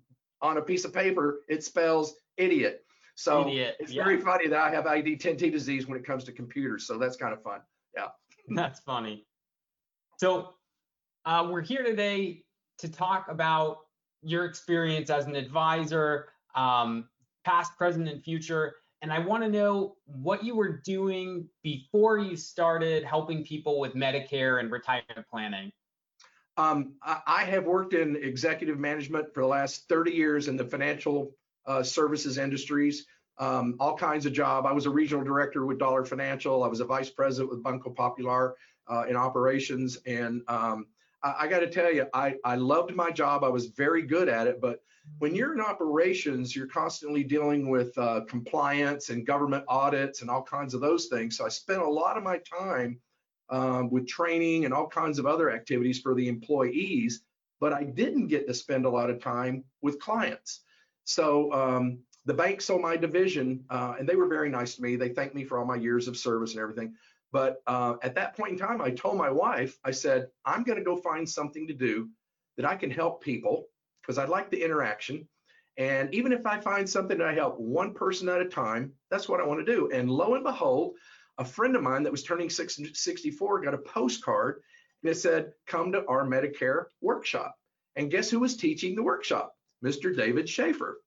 on 0.45 0.57
a 0.57 0.61
piece 0.61 0.85
of 0.85 0.93
paper, 0.93 1.41
it 1.47 1.63
spells 1.63 2.15
idiot. 2.37 2.83
So 3.15 3.47
idiot. 3.47 3.77
it's 3.79 3.91
yeah. 3.91 4.03
very 4.03 4.19
funny 4.19 4.47
that 4.47 4.59
I 4.59 4.69
have 4.71 4.85
ID 4.85 5.17
10T 5.17 5.51
disease 5.51 5.87
when 5.87 5.97
it 5.97 6.05
comes 6.05 6.23
to 6.25 6.31
computers. 6.31 6.85
So 6.85 6.97
that's 6.97 7.15
kind 7.15 7.33
of 7.33 7.41
fun. 7.41 7.61
Yeah. 7.95 8.07
That's 8.55 8.79
funny. 8.81 9.25
So 10.17 10.53
uh, 11.25 11.47
we're 11.49 11.61
here 11.61 11.83
today 11.83 12.43
to 12.79 12.89
talk 12.89 13.27
about 13.29 13.79
your 14.21 14.45
experience 14.45 15.09
as 15.09 15.25
an 15.25 15.35
advisor, 15.35 16.27
um, 16.53 17.09
past, 17.43 17.75
present, 17.77 18.07
and 18.07 18.23
future 18.23 18.75
and 19.05 19.13
I 19.13 19.19
want 19.19 19.43
to 19.43 19.49
know 19.49 19.97
what 20.05 20.43
you 20.43 20.55
were 20.55 20.81
doing 20.83 21.47
before 21.61 22.17
you 22.17 22.35
started 22.35 23.03
helping 23.03 23.43
people 23.43 23.79
with 23.79 23.93
Medicare 23.93 24.59
and 24.59 24.71
retirement 24.71 25.27
planning. 25.29 25.71
Um, 26.57 26.93
I 27.03 27.43
have 27.43 27.65
worked 27.65 27.93
in 27.93 28.15
executive 28.15 28.79
management 28.79 29.33
for 29.33 29.41
the 29.41 29.47
last 29.47 29.89
30 29.89 30.11
years 30.11 30.47
in 30.47 30.55
the 30.55 30.63
financial 30.63 31.35
uh, 31.65 31.83
services 31.83 32.37
industries, 32.37 33.05
um, 33.37 33.75
all 33.79 33.97
kinds 33.97 34.25
of 34.25 34.31
job. 34.31 34.65
I 34.65 34.71
was 34.71 34.85
a 34.85 34.89
regional 34.89 35.23
director 35.23 35.65
with 35.65 35.79
Dollar 35.79 36.05
Financial. 36.05 36.63
I 36.63 36.67
was 36.67 36.79
a 36.79 36.85
vice 36.85 37.09
president 37.09 37.49
with 37.49 37.61
Banco 37.61 37.89
Popular 37.89 38.55
uh, 38.87 39.03
in 39.09 39.17
operations. 39.17 39.97
And 40.05 40.43
um, 40.47 40.87
I, 41.21 41.35
I 41.39 41.47
got 41.47 41.59
to 41.59 41.69
tell 41.69 41.91
you, 41.91 42.07
I, 42.13 42.35
I 42.45 42.55
loved 42.55 42.95
my 42.95 43.11
job. 43.11 43.43
I 43.43 43.49
was 43.49 43.67
very 43.67 44.03
good 44.03 44.29
at 44.29 44.47
it, 44.47 44.61
but 44.61 44.79
when 45.19 45.35
you're 45.35 45.53
in 45.53 45.61
operations, 45.61 46.55
you're 46.55 46.67
constantly 46.67 47.23
dealing 47.23 47.69
with 47.69 47.95
uh, 47.97 48.21
compliance 48.27 49.09
and 49.09 49.25
government 49.25 49.65
audits 49.67 50.21
and 50.21 50.29
all 50.29 50.41
kinds 50.41 50.73
of 50.73 50.81
those 50.81 51.07
things. 51.07 51.37
So 51.37 51.45
I 51.45 51.49
spent 51.49 51.81
a 51.81 51.87
lot 51.87 52.17
of 52.17 52.23
my 52.23 52.39
time 52.39 52.99
um, 53.49 53.89
with 53.89 54.07
training 54.07 54.65
and 54.65 54.73
all 54.73 54.87
kinds 54.87 55.19
of 55.19 55.25
other 55.25 55.51
activities 55.51 55.99
for 55.99 56.13
the 56.15 56.27
employees, 56.27 57.21
but 57.59 57.73
I 57.73 57.83
didn't 57.83 58.27
get 58.27 58.47
to 58.47 58.53
spend 58.53 58.85
a 58.85 58.89
lot 58.89 59.09
of 59.09 59.21
time 59.21 59.63
with 59.81 59.99
clients. 59.99 60.61
So 61.03 61.51
um, 61.53 61.99
the 62.25 62.33
bank 62.33 62.61
sold 62.61 62.81
my 62.81 62.97
division, 62.97 63.63
uh, 63.69 63.95
and 63.99 64.09
they 64.09 64.15
were 64.15 64.27
very 64.27 64.49
nice 64.49 64.75
to 64.75 64.81
me. 64.81 64.95
They 64.95 65.09
thanked 65.09 65.35
me 65.35 65.43
for 65.43 65.59
all 65.59 65.65
my 65.65 65.75
years 65.75 66.07
of 66.07 66.17
service 66.17 66.53
and 66.53 66.61
everything. 66.61 66.95
But 67.31 67.61
uh, 67.67 67.95
at 68.01 68.15
that 68.15 68.35
point 68.35 68.53
in 68.53 68.57
time, 68.57 68.81
I 68.81 68.91
told 68.91 69.17
my 69.17 69.29
wife, 69.29 69.77
I 69.83 69.91
said, 69.91 70.27
I'm 70.45 70.63
going 70.63 70.79
to 70.79 70.85
go 70.85 70.95
find 70.95 71.27
something 71.29 71.67
to 71.67 71.73
do 71.73 72.09
that 72.57 72.65
I 72.65 72.75
can 72.75 72.89
help 72.89 73.21
people 73.21 73.65
because 74.01 74.17
I 74.17 74.25
like 74.25 74.49
the 74.49 74.63
interaction. 74.63 75.27
And 75.77 76.13
even 76.13 76.31
if 76.31 76.45
I 76.45 76.59
find 76.59 76.89
something 76.89 77.17
that 77.17 77.27
I 77.27 77.33
help 77.33 77.59
one 77.59 77.93
person 77.93 78.29
at 78.29 78.41
a 78.41 78.45
time, 78.45 78.93
that's 79.11 79.27
what 79.27 79.41
I 79.41 79.45
want 79.45 79.65
to 79.65 79.71
do. 79.71 79.89
And 79.91 80.09
lo 80.09 80.35
and 80.35 80.43
behold, 80.43 80.95
a 81.37 81.45
friend 81.45 81.75
of 81.75 81.83
mine 81.83 82.03
that 82.03 82.11
was 82.11 82.23
turning 82.23 82.49
64 82.49 83.61
got 83.61 83.73
a 83.73 83.79
postcard 83.79 84.61
and 85.03 85.11
it 85.11 85.15
said, 85.15 85.51
Come 85.67 85.91
to 85.91 86.05
our 86.07 86.25
Medicare 86.25 86.85
workshop. 87.01 87.55
And 87.95 88.11
guess 88.11 88.29
who 88.29 88.39
was 88.39 88.57
teaching 88.57 88.95
the 88.95 89.03
workshop? 89.03 89.55
Mr. 89.83 90.15
David 90.15 90.49
Schaefer. 90.49 90.99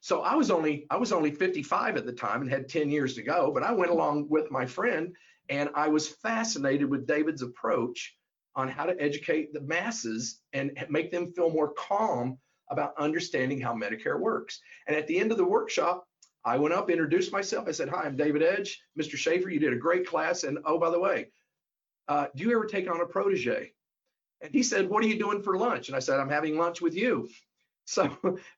So 0.00 0.20
I 0.20 0.34
was 0.34 0.50
only 0.50 0.86
I 0.90 0.96
was 0.96 1.12
only 1.12 1.30
55 1.30 1.96
at 1.96 2.06
the 2.06 2.12
time 2.12 2.42
and 2.42 2.50
had 2.50 2.68
10 2.68 2.90
years 2.90 3.14
to 3.14 3.22
go, 3.22 3.50
but 3.52 3.62
I 3.62 3.72
went 3.72 3.90
along 3.90 4.28
with 4.28 4.50
my 4.50 4.66
friend 4.66 5.14
and 5.48 5.70
I 5.74 5.88
was 5.88 6.08
fascinated 6.08 6.88
with 6.88 7.06
David's 7.06 7.42
approach 7.42 8.14
on 8.54 8.68
how 8.68 8.86
to 8.86 9.00
educate 9.00 9.52
the 9.52 9.60
masses 9.60 10.40
and 10.52 10.72
make 10.88 11.10
them 11.10 11.32
feel 11.32 11.50
more 11.50 11.72
calm 11.74 12.38
about 12.70 12.94
understanding 12.98 13.60
how 13.60 13.74
Medicare 13.74 14.18
works. 14.18 14.60
And 14.86 14.96
at 14.96 15.06
the 15.06 15.18
end 15.18 15.30
of 15.30 15.38
the 15.38 15.44
workshop, 15.44 16.05
I 16.46 16.56
went 16.58 16.72
up, 16.72 16.88
introduced 16.90 17.32
myself. 17.32 17.66
I 17.66 17.72
said, 17.72 17.88
Hi, 17.88 18.04
I'm 18.04 18.16
David 18.16 18.40
Edge. 18.40 18.80
Mr. 18.98 19.16
Schaefer, 19.16 19.50
you 19.50 19.58
did 19.58 19.72
a 19.72 19.76
great 19.76 20.06
class. 20.06 20.44
And 20.44 20.58
oh, 20.64 20.78
by 20.78 20.90
the 20.90 20.98
way, 20.98 21.30
uh, 22.06 22.28
do 22.36 22.44
you 22.44 22.52
ever 22.52 22.64
take 22.64 22.88
on 22.88 23.00
a 23.00 23.04
protege? 23.06 23.72
And 24.40 24.52
he 24.52 24.62
said, 24.62 24.88
What 24.88 25.02
are 25.02 25.08
you 25.08 25.18
doing 25.18 25.42
for 25.42 25.58
lunch? 25.58 25.88
And 25.88 25.96
I 25.96 25.98
said, 25.98 26.20
I'm 26.20 26.30
having 26.30 26.56
lunch 26.56 26.80
with 26.80 26.94
you. 26.94 27.28
So 27.88 28.10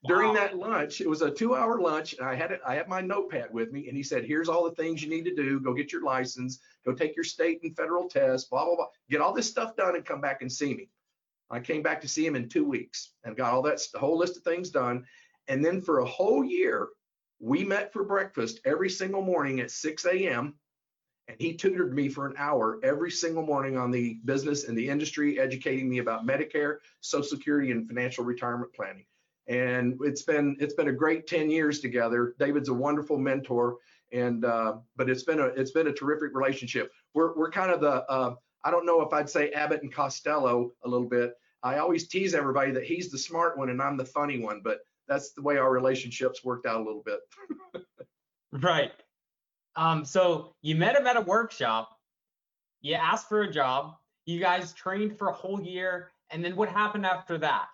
during 0.06 0.32
that 0.32 0.56
lunch, 0.56 1.02
it 1.02 1.06
was 1.06 1.20
a 1.20 1.30
two 1.30 1.54
hour 1.54 1.78
lunch, 1.78 2.14
and 2.14 2.26
I 2.26 2.34
had 2.34 2.50
it, 2.50 2.62
I 2.66 2.74
had 2.76 2.88
my 2.88 3.02
notepad 3.02 3.52
with 3.52 3.70
me, 3.72 3.86
and 3.86 3.94
he 3.94 4.02
said, 4.02 4.24
Here's 4.24 4.48
all 4.48 4.64
the 4.64 4.74
things 4.74 5.02
you 5.02 5.10
need 5.10 5.26
to 5.26 5.34
do. 5.34 5.60
Go 5.60 5.74
get 5.74 5.92
your 5.92 6.02
license, 6.02 6.60
go 6.86 6.94
take 6.94 7.14
your 7.14 7.26
state 7.26 7.60
and 7.62 7.76
federal 7.76 8.08
tests, 8.08 8.48
blah, 8.48 8.64
blah, 8.64 8.76
blah. 8.76 8.86
Get 9.10 9.20
all 9.20 9.34
this 9.34 9.46
stuff 9.46 9.76
done 9.76 9.96
and 9.96 10.04
come 10.06 10.22
back 10.22 10.40
and 10.40 10.50
see 10.50 10.72
me. 10.72 10.88
I 11.50 11.60
came 11.60 11.82
back 11.82 12.00
to 12.00 12.08
see 12.08 12.24
him 12.24 12.36
in 12.36 12.48
two 12.48 12.64
weeks 12.64 13.10
and 13.22 13.36
got 13.36 13.52
all 13.52 13.60
that 13.64 13.82
whole 13.96 14.16
list 14.16 14.38
of 14.38 14.44
things 14.44 14.70
done. 14.70 15.04
And 15.46 15.62
then 15.62 15.82
for 15.82 15.98
a 15.98 16.06
whole 16.06 16.42
year, 16.42 16.88
we 17.40 17.64
met 17.64 17.92
for 17.92 18.04
breakfast 18.04 18.60
every 18.64 18.90
single 18.90 19.22
morning 19.22 19.60
at 19.60 19.70
6 19.70 20.04
a.m. 20.06 20.54
And 21.28 21.36
he 21.38 21.54
tutored 21.54 21.94
me 21.94 22.08
for 22.08 22.26
an 22.26 22.34
hour 22.38 22.80
every 22.82 23.10
single 23.10 23.42
morning 23.42 23.76
on 23.76 23.90
the 23.90 24.18
business 24.24 24.64
and 24.64 24.76
the 24.76 24.88
industry, 24.88 25.38
educating 25.38 25.88
me 25.88 25.98
about 25.98 26.26
Medicare, 26.26 26.78
Social 27.00 27.28
Security, 27.28 27.70
and 27.70 27.86
financial 27.86 28.24
retirement 28.24 28.72
planning. 28.72 29.04
And 29.46 29.98
it's 30.02 30.22
been 30.22 30.56
it's 30.58 30.74
been 30.74 30.88
a 30.88 30.92
great 30.92 31.26
10 31.26 31.50
years 31.50 31.80
together. 31.80 32.34
David's 32.38 32.68
a 32.68 32.74
wonderful 32.74 33.18
mentor, 33.18 33.76
and 34.12 34.44
uh, 34.44 34.76
but 34.96 35.08
it's 35.08 35.22
been 35.22 35.40
a 35.40 35.46
it's 35.46 35.70
been 35.70 35.86
a 35.86 35.92
terrific 35.92 36.34
relationship. 36.34 36.92
We're 37.14 37.34
we're 37.36 37.50
kind 37.50 37.70
of 37.70 37.80
the 37.80 38.04
uh, 38.10 38.34
I 38.64 38.70
don't 38.70 38.86
know 38.86 39.00
if 39.02 39.12
I'd 39.12 39.30
say 39.30 39.50
Abbott 39.50 39.82
and 39.82 39.92
Costello 39.92 40.72
a 40.84 40.88
little 40.88 41.08
bit. 41.08 41.34
I 41.62 41.78
always 41.78 42.08
tease 42.08 42.34
everybody 42.34 42.72
that 42.72 42.84
he's 42.84 43.10
the 43.10 43.18
smart 43.18 43.58
one 43.58 43.70
and 43.70 43.82
I'm 43.82 43.96
the 43.96 44.04
funny 44.04 44.38
one, 44.38 44.60
but 44.62 44.80
that's 45.08 45.32
the 45.32 45.42
way 45.42 45.56
our 45.56 45.72
relationships 45.72 46.44
worked 46.44 46.66
out 46.66 46.80
a 46.80 46.84
little 46.84 47.02
bit. 47.04 47.20
right. 48.52 48.92
Um, 49.76 50.04
so 50.04 50.54
you 50.62 50.74
met 50.76 50.96
him 50.96 51.06
at 51.06 51.16
a 51.16 51.20
workshop. 51.20 51.90
You 52.80 52.94
asked 52.94 53.28
for 53.28 53.42
a 53.42 53.52
job. 53.52 53.94
You 54.26 54.40
guys 54.40 54.72
trained 54.72 55.18
for 55.18 55.28
a 55.28 55.32
whole 55.32 55.60
year, 55.60 56.10
and 56.30 56.44
then 56.44 56.54
what 56.54 56.68
happened 56.68 57.06
after 57.06 57.38
that? 57.38 57.66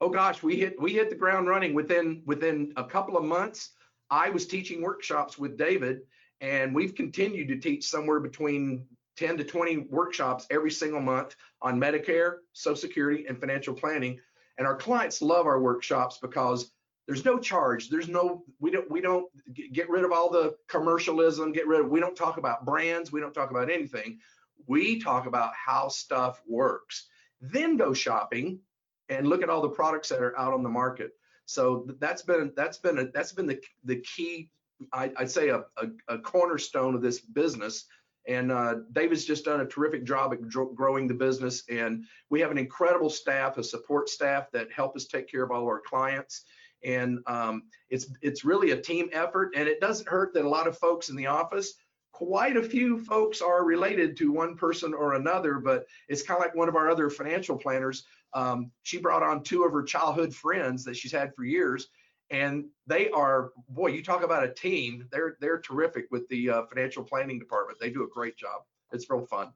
Oh 0.00 0.10
gosh, 0.10 0.42
we 0.42 0.56
hit 0.56 0.80
we 0.80 0.92
hit 0.92 1.08
the 1.08 1.16
ground 1.16 1.48
running 1.48 1.72
within 1.72 2.22
within 2.26 2.72
a 2.76 2.84
couple 2.84 3.16
of 3.16 3.24
months. 3.24 3.70
I 4.10 4.28
was 4.30 4.46
teaching 4.46 4.82
workshops 4.82 5.38
with 5.38 5.56
David, 5.56 6.00
and 6.40 6.74
we've 6.74 6.94
continued 6.94 7.48
to 7.48 7.56
teach 7.56 7.88
somewhere 7.88 8.20
between 8.20 8.86
10 9.16 9.38
to 9.38 9.44
20 9.44 9.78
workshops 9.90 10.46
every 10.50 10.70
single 10.70 11.00
month 11.00 11.36
on 11.62 11.80
Medicare, 11.80 12.38
Social 12.52 12.76
Security, 12.76 13.26
and 13.28 13.38
financial 13.38 13.74
planning. 13.74 14.20
And 14.58 14.66
our 14.66 14.76
clients 14.76 15.20
love 15.22 15.46
our 15.46 15.60
workshops 15.60 16.18
because 16.20 16.70
there's 17.06 17.24
no 17.24 17.38
charge. 17.38 17.90
There's 17.90 18.08
no 18.08 18.44
we 18.60 18.70
don't 18.70 18.90
we 18.90 19.00
don't 19.00 19.26
get 19.72 19.90
rid 19.90 20.04
of 20.04 20.12
all 20.12 20.30
the 20.30 20.56
commercialism. 20.68 21.52
Get 21.52 21.66
rid 21.66 21.80
of 21.80 21.90
we 21.90 22.00
don't 22.00 22.16
talk 22.16 22.38
about 22.38 22.64
brands. 22.64 23.12
We 23.12 23.20
don't 23.20 23.34
talk 23.34 23.50
about 23.50 23.70
anything. 23.70 24.18
We 24.66 25.00
talk 25.00 25.26
about 25.26 25.52
how 25.54 25.88
stuff 25.88 26.40
works. 26.46 27.08
Then 27.40 27.76
go 27.76 27.92
shopping 27.92 28.60
and 29.08 29.26
look 29.26 29.42
at 29.42 29.50
all 29.50 29.60
the 29.60 29.68
products 29.68 30.08
that 30.08 30.22
are 30.22 30.38
out 30.38 30.54
on 30.54 30.62
the 30.62 30.70
market. 30.70 31.12
So 31.46 31.86
that's 31.98 32.22
been 32.22 32.52
that's 32.56 32.78
been 32.78 32.98
a, 32.98 33.04
that's 33.12 33.32
been 33.32 33.46
the 33.46 33.60
the 33.84 33.96
key 33.96 34.50
I, 34.92 35.12
would 35.18 35.30
say 35.30 35.50
a, 35.50 35.58
a, 35.76 35.88
a, 36.08 36.18
cornerstone 36.18 36.94
of 36.94 37.02
this 37.02 37.20
business. 37.20 37.84
And 38.26 38.50
uh, 38.50 38.76
David's 38.92 39.24
just 39.24 39.44
done 39.44 39.60
a 39.60 39.66
terrific 39.66 40.04
job 40.04 40.32
at 40.32 40.48
growing 40.48 41.06
the 41.06 41.14
business. 41.14 41.62
And 41.68 42.04
we 42.30 42.40
have 42.40 42.50
an 42.50 42.58
incredible 42.58 43.10
staff, 43.10 43.58
a 43.58 43.64
support 43.64 44.08
staff 44.08 44.50
that 44.52 44.72
help 44.72 44.96
us 44.96 45.06
take 45.06 45.30
care 45.30 45.42
of 45.42 45.50
all 45.50 45.64
our 45.64 45.80
clients. 45.80 46.42
And 46.82 47.20
um, 47.26 47.64
it's 47.90 48.06
it's 48.22 48.44
really 48.44 48.70
a 48.70 48.80
team 48.80 49.08
effort. 49.12 49.52
And 49.54 49.68
it 49.68 49.80
doesn't 49.80 50.08
hurt 50.08 50.34
that 50.34 50.44
a 50.44 50.48
lot 50.48 50.66
of 50.66 50.78
folks 50.78 51.08
in 51.08 51.16
the 51.16 51.26
office 51.26 51.74
quite 52.14 52.56
a 52.56 52.62
few 52.62 52.96
folks 53.04 53.42
are 53.42 53.64
related 53.64 54.16
to 54.16 54.30
one 54.30 54.56
person 54.56 54.94
or 54.94 55.14
another, 55.14 55.58
but 55.58 55.84
it's 56.08 56.22
kind 56.22 56.38
of 56.38 56.46
like 56.46 56.54
one 56.54 56.68
of 56.68 56.76
our 56.76 56.88
other 56.88 57.10
financial 57.10 57.56
planners. 57.56 58.04
Um, 58.34 58.70
she 58.84 58.98
brought 58.98 59.24
on 59.24 59.42
two 59.42 59.64
of 59.64 59.72
her 59.72 59.82
childhood 59.82 60.32
friends 60.32 60.84
that 60.84 60.96
she's 60.96 61.10
had 61.10 61.34
for 61.34 61.44
years, 61.44 61.88
and 62.30 62.64
they 62.86 63.10
are 63.10 63.50
boy. 63.68 63.88
You 63.88 64.02
talk 64.02 64.22
about 64.22 64.44
a 64.44 64.52
team; 64.52 65.06
they're 65.10 65.36
they're 65.40 65.60
terrific 65.60 66.06
with 66.10 66.28
the 66.28 66.50
uh, 66.50 66.62
financial 66.66 67.04
planning 67.04 67.38
department. 67.38 67.78
They 67.80 67.90
do 67.90 68.04
a 68.04 68.08
great 68.08 68.36
job. 68.36 68.62
It's 68.92 69.08
real 69.10 69.26
fun. 69.26 69.52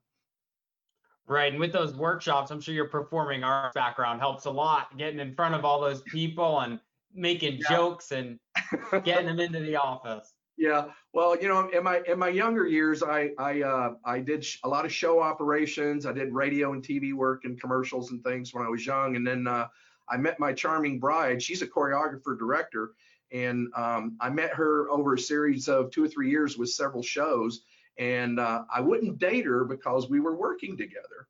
Right, 1.26 1.52
and 1.52 1.60
with 1.60 1.72
those 1.72 1.94
workshops, 1.94 2.50
I'm 2.50 2.60
sure 2.60 2.74
your 2.74 2.88
performing 2.88 3.44
arts 3.44 3.74
background 3.74 4.20
helps 4.20 4.46
a 4.46 4.50
lot, 4.50 4.96
getting 4.96 5.20
in 5.20 5.34
front 5.34 5.54
of 5.54 5.64
all 5.64 5.78
those 5.78 6.00
people 6.02 6.60
and 6.60 6.80
making 7.14 7.58
yeah. 7.58 7.76
jokes 7.76 8.12
and 8.12 8.38
getting 9.04 9.26
them 9.26 9.38
into 9.38 9.60
the 9.60 9.76
office. 9.76 10.32
Yeah, 10.56 10.86
well, 11.12 11.40
you 11.40 11.46
know, 11.46 11.68
in 11.68 11.84
my 11.84 12.02
in 12.08 12.18
my 12.18 12.28
younger 12.30 12.66
years, 12.66 13.02
I 13.02 13.30
I 13.38 13.62
uh, 13.62 13.94
I 14.04 14.20
did 14.20 14.44
a 14.64 14.68
lot 14.68 14.84
of 14.84 14.92
show 14.92 15.20
operations. 15.20 16.06
I 16.06 16.12
did 16.12 16.32
radio 16.32 16.72
and 16.72 16.82
TV 16.82 17.12
work 17.12 17.44
and 17.44 17.60
commercials 17.60 18.10
and 18.10 18.24
things 18.24 18.52
when 18.52 18.64
I 18.64 18.68
was 18.68 18.84
young, 18.84 19.14
and 19.14 19.26
then 19.26 19.46
uh, 19.46 19.68
I 20.10 20.16
met 20.16 20.40
my 20.40 20.52
charming 20.52 20.98
bride. 20.98 21.42
She's 21.42 21.62
a 21.62 21.66
choreographer 21.66 22.38
director, 22.38 22.92
and 23.32 23.68
um, 23.74 24.16
I 24.20 24.30
met 24.30 24.54
her 24.54 24.90
over 24.90 25.14
a 25.14 25.18
series 25.18 25.68
of 25.68 25.90
two 25.90 26.04
or 26.04 26.08
three 26.08 26.30
years 26.30 26.56
with 26.56 26.70
several 26.70 27.02
shows. 27.02 27.62
And 27.98 28.38
uh, 28.38 28.62
I 28.72 28.80
wouldn't 28.80 29.18
date 29.18 29.44
her 29.44 29.64
because 29.64 30.08
we 30.08 30.20
were 30.20 30.36
working 30.36 30.76
together. 30.76 31.26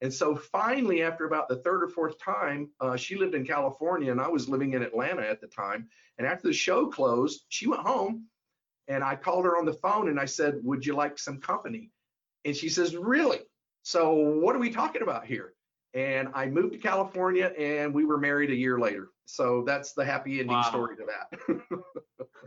And 0.00 0.12
so 0.12 0.36
finally, 0.36 1.02
after 1.02 1.24
about 1.26 1.48
the 1.48 1.56
third 1.56 1.82
or 1.82 1.88
fourth 1.88 2.18
time, 2.22 2.70
uh, 2.80 2.96
she 2.96 3.16
lived 3.16 3.34
in 3.34 3.44
California 3.44 4.12
and 4.12 4.20
I 4.20 4.28
was 4.28 4.48
living 4.48 4.74
in 4.74 4.82
Atlanta 4.82 5.22
at 5.22 5.40
the 5.40 5.48
time. 5.48 5.88
And 6.18 6.26
after 6.26 6.48
the 6.48 6.54
show 6.54 6.86
closed, 6.86 7.44
she 7.48 7.66
went 7.66 7.82
home 7.82 8.26
and 8.86 9.02
I 9.02 9.16
called 9.16 9.44
her 9.44 9.58
on 9.58 9.66
the 9.66 9.72
phone 9.72 10.08
and 10.08 10.18
I 10.18 10.24
said, 10.24 10.60
Would 10.62 10.86
you 10.86 10.94
like 10.94 11.18
some 11.18 11.40
company? 11.40 11.90
And 12.44 12.56
she 12.56 12.68
says, 12.68 12.96
Really? 12.96 13.40
So 13.82 14.12
what 14.12 14.54
are 14.54 14.60
we 14.60 14.70
talking 14.70 15.02
about 15.02 15.26
here? 15.26 15.54
And 15.94 16.28
I 16.34 16.46
moved 16.46 16.72
to 16.72 16.78
California 16.78 17.46
and 17.58 17.92
we 17.94 18.04
were 18.04 18.18
married 18.18 18.50
a 18.50 18.54
year 18.54 18.78
later. 18.78 19.08
So 19.24 19.62
that's 19.66 19.92
the 19.92 20.04
happy 20.04 20.40
ending 20.40 20.56
wow. 20.56 20.62
story 20.62 20.96
to 20.96 21.06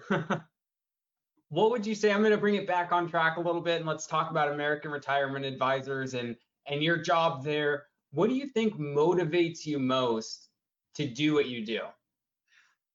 that. 0.10 0.42
what 1.50 1.72
would 1.72 1.86
you 1.86 1.96
say? 1.96 2.12
I'm 2.12 2.20
going 2.20 2.32
to 2.32 2.38
bring 2.38 2.56
it 2.56 2.68
back 2.68 2.92
on 2.92 3.10
track 3.10 3.38
a 3.38 3.42
little 3.42 3.62
bit 3.62 3.78
and 3.78 3.86
let's 3.86 4.08
talk 4.08 4.32
about 4.32 4.52
American 4.52 4.92
Retirement 4.92 5.46
Advisors 5.46 6.14
and 6.14 6.36
and 6.68 6.84
your 6.84 6.98
job 6.98 7.44
there. 7.44 7.86
What 8.12 8.30
do 8.30 8.36
you 8.36 8.48
think 8.48 8.76
motivates 8.76 9.66
you 9.66 9.80
most 9.80 10.50
to 10.96 11.08
do 11.08 11.34
what 11.34 11.48
you 11.48 11.66
do? 11.66 11.82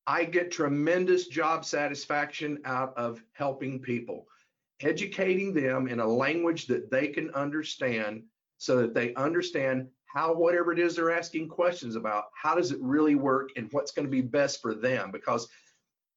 I 0.07 0.25
get 0.25 0.51
tremendous 0.51 1.27
job 1.27 1.65
satisfaction 1.65 2.61
out 2.65 2.97
of 2.97 3.23
helping 3.33 3.81
people, 3.81 4.27
educating 4.81 5.53
them 5.53 5.89
in 5.89 5.99
a 5.99 6.07
language 6.07 6.67
that 6.67 6.91
they 6.91 7.09
can 7.09 7.31
understand 7.31 8.23
so 8.59 8.77
that 8.79 8.95
they 8.95 9.15
understand 9.15 9.89
how 10.17 10.33
whatever 10.33 10.73
it 10.73 10.79
is 10.79 10.97
they're 10.97 11.11
asking 11.11 11.47
questions 11.47 11.95
about, 11.95 12.25
how 12.33 12.55
does 12.55 12.73
it 12.73 12.81
really 12.81 13.15
work 13.15 13.51
and 13.55 13.69
what's 13.73 13.91
going 13.91 14.07
to 14.07 14.11
be 14.11 14.23
best 14.23 14.63
for 14.63 14.75
them? 14.75 15.11
Because 15.11 15.47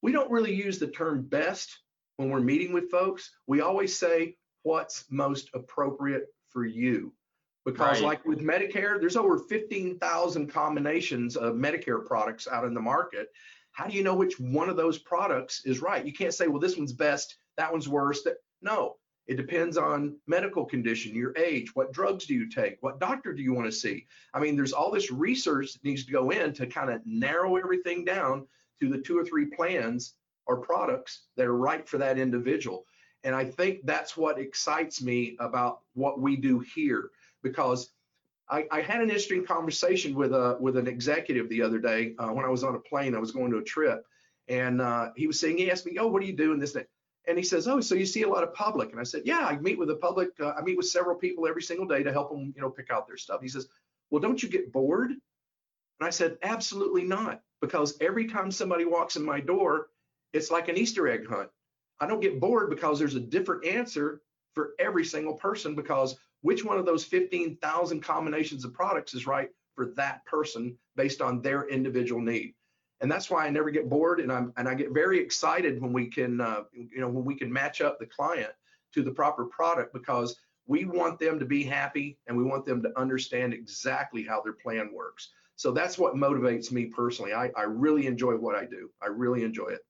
we 0.02 0.14
don't 0.14 0.32
really 0.32 0.56
use 0.56 0.80
the 0.80 0.88
term 0.88 1.22
best 1.22 1.82
when 2.16 2.30
we're 2.30 2.40
meeting 2.40 2.72
with 2.72 2.90
folks. 2.90 3.30
We 3.46 3.60
always 3.60 4.00
say 4.00 4.38
what's 4.64 5.04
most 5.10 5.50
appropriate 5.54 6.28
for 6.48 6.66
you. 6.66 7.12
Because, 7.66 8.00
right. 8.00 8.08
like 8.08 8.26
with 8.26 8.40
Medicare, 8.40 9.02
there's 9.02 9.18
over 9.18 9.38
15,000 9.38 10.48
combinations 10.48 11.36
of 11.36 11.56
Medicare 11.56 12.06
products 12.06 12.48
out 12.48 12.64
in 12.64 12.74
the 12.74 12.80
market. 12.80 13.28
How 13.74 13.86
do 13.86 13.98
you 13.98 14.04
know 14.04 14.16
which 14.16 14.40
one 14.40 14.70
of 14.70 14.78
those 14.78 14.98
products 14.98 15.64
is 15.66 15.82
right? 15.82 16.06
You 16.06 16.14
can't 16.14 16.34
say, 16.34 16.48
well, 16.48 16.62
this 16.62 16.78
one's 16.78 16.94
best, 16.94 17.36
that 17.58 17.70
one's 17.70 17.90
worst. 17.90 18.30
No, 18.62 18.96
it 19.30 19.38
depends 19.38 19.78
on 19.78 20.18
medical 20.26 20.66
condition, 20.66 21.14
your 21.14 21.38
age, 21.38 21.76
what 21.76 21.94
drugs 21.94 22.26
do 22.26 22.34
you 22.34 22.50
take, 22.50 22.78
what 22.82 23.00
doctor 23.00 23.32
do 23.32 23.44
you 23.44 23.54
want 23.54 23.68
to 23.68 23.72
see. 23.72 24.08
I 24.34 24.40
mean, 24.40 24.56
there's 24.56 24.74
all 24.74 24.90
this 24.90 25.12
research 25.12 25.74
that 25.74 25.84
needs 25.84 26.04
to 26.06 26.12
go 26.12 26.32
in 26.32 26.52
to 26.54 26.66
kind 26.66 26.90
of 26.90 27.06
narrow 27.06 27.56
everything 27.56 28.04
down 28.04 28.48
to 28.82 28.90
the 28.90 28.98
two 28.98 29.20
or 29.20 29.24
three 29.24 29.46
plans 29.46 30.16
or 30.48 30.58
products 30.58 31.28
that 31.38 31.46
are 31.46 31.56
right 31.56 31.88
for 31.88 32.00
that 32.00 32.18
individual. 32.18 32.86
And 33.24 33.36
I 33.36 33.46
think 33.46 33.82
that's 33.84 34.18
what 34.18 34.40
excites 34.40 35.00
me 35.00 35.38
about 35.40 35.82
what 35.94 36.20
we 36.20 36.36
do 36.36 36.64
here 36.74 37.12
because 37.44 37.92
I, 38.50 38.66
I, 38.72 38.82
had 38.82 38.98
an 39.02 39.10
interesting 39.10 39.46
conversation 39.46 40.16
with 40.16 40.34
a 40.34 40.58
with 40.60 40.76
an 40.76 40.88
executive 40.88 41.50
the 41.50 41.62
other 41.62 41.78
day 41.78 42.16
uh, 42.18 42.30
when 42.30 42.46
I 42.46 42.50
was 42.50 42.64
on 42.64 42.74
a 42.74 42.80
plane. 42.80 43.14
I 43.14 43.20
was 43.20 43.32
going 43.32 43.52
to 43.52 43.60
a 43.60 43.64
trip, 43.64 44.04
and 44.48 44.82
uh, 44.82 45.10
he 45.16 45.28
was 45.28 45.40
saying 45.40 45.60
he 45.60 45.70
asked 45.70 45.86
me, 45.86 45.98
"Oh, 46.00 46.08
what 46.08 46.24
are 46.24 46.26
you 46.26 46.36
doing 46.36 46.58
this?" 46.58 46.76
And 47.28 47.38
he 47.38 47.44
says, 47.44 47.68
"Oh, 47.68 47.80
so 47.80 47.96
you 47.96 48.06
see 48.06 48.24
a 48.24 48.30
lot 48.30 48.44
of 48.44 48.54
public?" 48.54 48.92
And 48.92 49.00
I 49.00 49.04
said, 49.04 49.24
"Yeah, 49.26 49.40
I 49.40 49.58
meet 49.58 49.78
with 49.78 49.90
the 49.90 49.96
public. 49.96 50.30
Uh, 50.40 50.54
I 50.58 50.62
meet 50.62 50.78
with 50.78 50.88
several 50.88 51.16
people 51.16 51.48
every 51.48 51.62
single 51.62 51.86
day 51.86 52.04
to 52.04 52.12
help 52.12 52.30
them, 52.32 52.54
you 52.56 52.62
know, 52.62 52.70
pick 52.70 52.90
out 52.90 53.08
their 53.08 53.18
stuff." 53.18 53.42
He 53.42 53.50
says, 53.50 53.68
"Well, 54.10 54.22
don't 54.22 54.42
you 54.42 54.50
get 54.50 54.72
bored?" 54.72 55.12
And 55.12 55.22
I 56.08 56.10
said, 56.10 56.38
"Absolutely 56.42 57.04
not, 57.04 57.42
because 57.62 57.98
every 58.02 58.28
time 58.28 58.52
somebody 58.52 58.86
walks 58.86 59.16
in 59.16 59.24
my 59.24 59.40
door, 59.40 59.90
it's 60.34 60.52
like 60.52 60.70
an 60.70 60.78
Easter 60.78 61.08
egg 61.08 61.28
hunt. 61.28 61.50
I 62.00 62.08
don't 62.08 62.22
get 62.22 62.40
bored 62.40 62.70
because 62.70 62.98
there's 62.98 63.16
a 63.16 63.20
different 63.20 63.66
answer 63.66 64.22
for 64.54 64.74
every 64.80 65.06
single 65.06 65.34
person 65.34 65.76
because 65.76 66.18
which 66.42 66.64
one 66.64 66.78
of 66.78 66.86
those 66.86 67.04
15,000 67.04 68.02
combinations 68.02 68.64
of 68.64 68.74
products 68.74 69.14
is 69.14 69.28
right 69.28 69.50
for 69.76 69.88
that 69.96 70.26
person 70.26 70.78
based 70.96 71.22
on 71.22 71.42
their 71.42 71.68
individual 71.68 72.22
need. 72.22 72.54
And 73.02 73.12
that's 73.12 73.30
why 73.30 73.46
I 73.46 73.50
never 73.50 73.72
get 73.72 73.90
bored, 73.90 74.20
and 74.20 74.32
I'm 74.32 74.54
and 74.58 74.68
I 74.68 74.74
get 74.74 74.92
very 74.92 75.20
excited 75.20 75.82
when 75.82 75.94
we 75.94 76.08
can, 76.08 76.42
uh, 76.42 76.64
you 76.74 77.00
know, 77.00 77.08
when 77.08 77.24
we 77.24 77.36
can 77.36 77.52
match 77.52 77.80
up 77.80 77.98
the 77.98 78.06
client 78.06 78.52
to 78.94 79.04
the 79.04 79.12
proper 79.12 79.46
product 79.46 79.94
because 79.94 80.36
we 80.68 80.86
want 80.86 81.18
them 81.18 81.40
to 81.40 81.46
be 81.46 81.64
happy 81.64 82.18
and 82.28 82.38
we 82.38 82.44
want 82.44 82.66
them 82.66 82.84
to 82.84 83.00
understand 83.00 83.54
exactly 83.54 84.24
how 84.24 84.42
their 84.42 84.54
plan 84.54 84.90
works. 84.94 85.30
So 85.56 85.72
that's 85.72 85.98
what 85.98 86.16
motivates 86.16 86.72
me 86.72 86.86
personally. 86.86 87.34
I, 87.34 87.52
I 87.58 87.64
really 87.64 88.06
enjoy 88.06 88.34
what 88.36 88.56
I 88.56 88.66
do. 88.66 88.90
I 89.02 89.08
really 89.08 89.44
enjoy 89.44 89.70
it. 89.70 89.82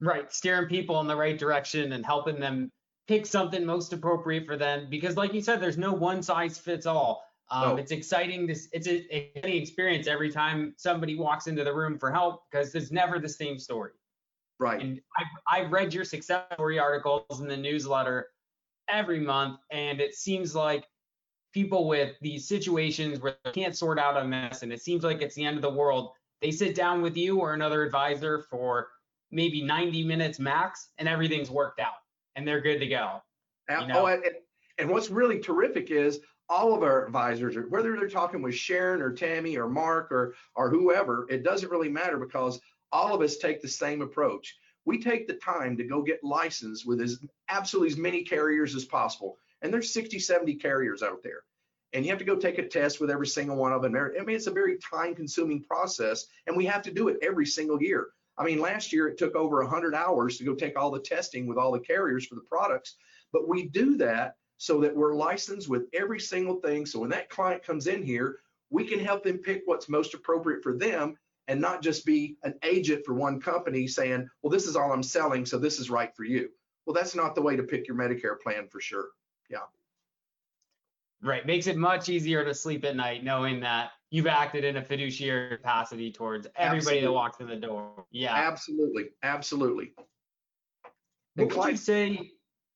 Right, 0.00 0.30
steering 0.32 0.68
people 0.68 1.00
in 1.00 1.06
the 1.06 1.16
right 1.16 1.38
direction 1.38 1.92
and 1.92 2.04
helping 2.04 2.40
them 2.40 2.70
pick 3.06 3.24
something 3.24 3.64
most 3.64 3.92
appropriate 3.92 4.46
for 4.46 4.56
them 4.56 4.88
because 4.90 5.16
like 5.16 5.34
you 5.34 5.40
said 5.42 5.60
there's 5.60 5.78
no 5.78 5.92
one 5.92 6.22
size 6.22 6.58
fits 6.58 6.86
all 6.86 7.22
um, 7.50 7.68
no. 7.70 7.76
it's 7.76 7.92
exciting 7.92 8.46
this 8.46 8.68
it's 8.72 8.86
an 8.86 9.04
exciting 9.10 9.60
experience 9.60 10.06
every 10.06 10.30
time 10.30 10.74
somebody 10.76 11.16
walks 11.16 11.46
into 11.46 11.64
the 11.64 11.72
room 11.72 11.98
for 11.98 12.10
help 12.10 12.42
because 12.50 12.74
it's 12.74 12.90
never 12.90 13.18
the 13.18 13.28
same 13.28 13.58
story 13.58 13.92
right 14.58 14.80
and 14.80 15.00
I've, 15.18 15.64
I've 15.64 15.72
read 15.72 15.92
your 15.92 16.04
success 16.04 16.44
story 16.54 16.78
articles 16.78 17.40
in 17.40 17.48
the 17.48 17.56
newsletter 17.56 18.28
every 18.88 19.20
month 19.20 19.60
and 19.70 20.00
it 20.00 20.14
seems 20.14 20.54
like 20.54 20.86
people 21.52 21.86
with 21.86 22.16
these 22.20 22.48
situations 22.48 23.20
where 23.20 23.36
they 23.44 23.52
can't 23.52 23.76
sort 23.76 23.98
out 23.98 24.16
a 24.16 24.24
mess 24.24 24.62
and 24.62 24.72
it 24.72 24.82
seems 24.82 25.04
like 25.04 25.22
it's 25.22 25.34
the 25.34 25.44
end 25.44 25.56
of 25.56 25.62
the 25.62 25.70
world 25.70 26.12
they 26.42 26.50
sit 26.50 26.74
down 26.74 27.00
with 27.00 27.16
you 27.16 27.38
or 27.38 27.54
another 27.54 27.82
advisor 27.82 28.44
for 28.50 28.88
maybe 29.30 29.62
90 29.62 30.04
minutes 30.04 30.38
max 30.38 30.90
and 30.98 31.08
everything's 31.08 31.50
worked 31.50 31.80
out 31.80 31.94
and 32.36 32.46
they're 32.46 32.60
good 32.60 32.78
to 32.78 32.86
go. 32.86 33.22
You 33.68 33.86
know? 33.86 34.02
Oh, 34.02 34.06
and, 34.06 34.22
and 34.78 34.90
what's 34.90 35.10
really 35.10 35.40
terrific 35.40 35.90
is 35.90 36.20
all 36.48 36.74
of 36.74 36.82
our 36.82 37.06
advisors, 37.06 37.56
whether 37.70 37.96
they're 37.96 38.08
talking 38.08 38.42
with 38.42 38.54
Sharon 38.54 39.00
or 39.00 39.12
Tammy 39.12 39.56
or 39.56 39.68
Mark 39.68 40.12
or 40.12 40.34
or 40.54 40.70
whoever, 40.70 41.26
it 41.30 41.42
doesn't 41.42 41.70
really 41.70 41.88
matter 41.88 42.18
because 42.18 42.60
all 42.92 43.14
of 43.14 43.22
us 43.22 43.36
take 43.38 43.62
the 43.62 43.68
same 43.68 44.02
approach. 44.02 44.56
We 44.84 44.98
take 44.98 45.26
the 45.26 45.34
time 45.34 45.76
to 45.78 45.84
go 45.84 46.02
get 46.02 46.22
licensed 46.22 46.86
with 46.86 47.00
as 47.00 47.18
absolutely 47.48 47.92
as 47.92 47.98
many 47.98 48.22
carriers 48.22 48.74
as 48.74 48.84
possible. 48.84 49.38
And 49.62 49.72
there's 49.72 49.92
60, 49.94 50.18
70 50.18 50.56
carriers 50.56 51.02
out 51.02 51.22
there. 51.22 51.42
and 51.94 52.04
you 52.04 52.10
have 52.10 52.18
to 52.18 52.24
go 52.24 52.36
take 52.36 52.58
a 52.58 52.68
test 52.68 53.00
with 53.00 53.10
every 53.10 53.26
single 53.26 53.56
one 53.56 53.72
of 53.72 53.80
them. 53.80 53.94
I 53.96 54.22
mean, 54.24 54.36
it's 54.36 54.48
a 54.48 54.52
very 54.52 54.78
time 54.78 55.14
consuming 55.14 55.62
process 55.62 56.26
and 56.46 56.56
we 56.56 56.66
have 56.66 56.82
to 56.82 56.92
do 56.92 57.08
it 57.08 57.18
every 57.22 57.46
single 57.46 57.80
year. 57.80 58.08
I 58.36 58.44
mean, 58.44 58.58
last 58.58 58.92
year 58.92 59.06
it 59.08 59.16
took 59.16 59.36
over 59.36 59.62
100 59.62 59.94
hours 59.94 60.36
to 60.38 60.44
go 60.44 60.54
take 60.54 60.76
all 60.76 60.90
the 60.90 60.98
testing 61.00 61.46
with 61.46 61.56
all 61.56 61.70
the 61.70 61.78
carriers 61.78 62.26
for 62.26 62.34
the 62.34 62.40
products, 62.42 62.96
but 63.32 63.48
we 63.48 63.68
do 63.68 63.96
that 63.98 64.34
so 64.58 64.80
that 64.80 64.94
we're 64.94 65.14
licensed 65.14 65.68
with 65.68 65.86
every 65.92 66.20
single 66.20 66.56
thing. 66.56 66.86
So 66.86 67.00
when 67.00 67.10
that 67.10 67.28
client 67.28 67.62
comes 67.62 67.86
in 67.86 68.02
here, 68.02 68.38
we 68.70 68.84
can 68.84 68.98
help 68.98 69.22
them 69.22 69.38
pick 69.38 69.62
what's 69.66 69.88
most 69.88 70.14
appropriate 70.14 70.62
for 70.62 70.76
them 70.76 71.16
and 71.48 71.60
not 71.60 71.82
just 71.82 72.06
be 72.06 72.36
an 72.42 72.54
agent 72.62 73.04
for 73.04 73.14
one 73.14 73.40
company 73.40 73.86
saying, 73.86 74.28
well, 74.42 74.50
this 74.50 74.66
is 74.66 74.76
all 74.76 74.92
I'm 74.92 75.02
selling, 75.02 75.44
so 75.44 75.58
this 75.58 75.78
is 75.78 75.90
right 75.90 76.14
for 76.16 76.24
you. 76.24 76.48
Well, 76.86 76.94
that's 76.94 77.14
not 77.14 77.34
the 77.34 77.42
way 77.42 77.56
to 77.56 77.62
pick 77.62 77.86
your 77.86 77.96
Medicare 77.96 78.40
plan 78.40 78.68
for 78.68 78.80
sure. 78.80 79.08
Yeah. 79.50 79.58
Right. 81.22 81.46
Makes 81.46 81.66
it 81.66 81.76
much 81.76 82.08
easier 82.08 82.44
to 82.44 82.54
sleep 82.54 82.84
at 82.84 82.96
night 82.96 83.24
knowing 83.24 83.60
that 83.60 83.90
you've 84.10 84.26
acted 84.26 84.64
in 84.64 84.76
a 84.76 84.82
fiduciary 84.82 85.56
capacity 85.56 86.12
towards 86.12 86.46
everybody 86.56 86.78
Absolutely. 86.78 87.00
that 87.02 87.12
walks 87.12 87.40
in 87.40 87.46
the 87.46 87.56
door. 87.56 88.04
Yeah. 88.10 88.34
Absolutely. 88.34 89.04
Absolutely. 89.22 89.92
What 91.36 91.56
would 91.56 91.70
you 91.70 91.76
say 91.76 92.30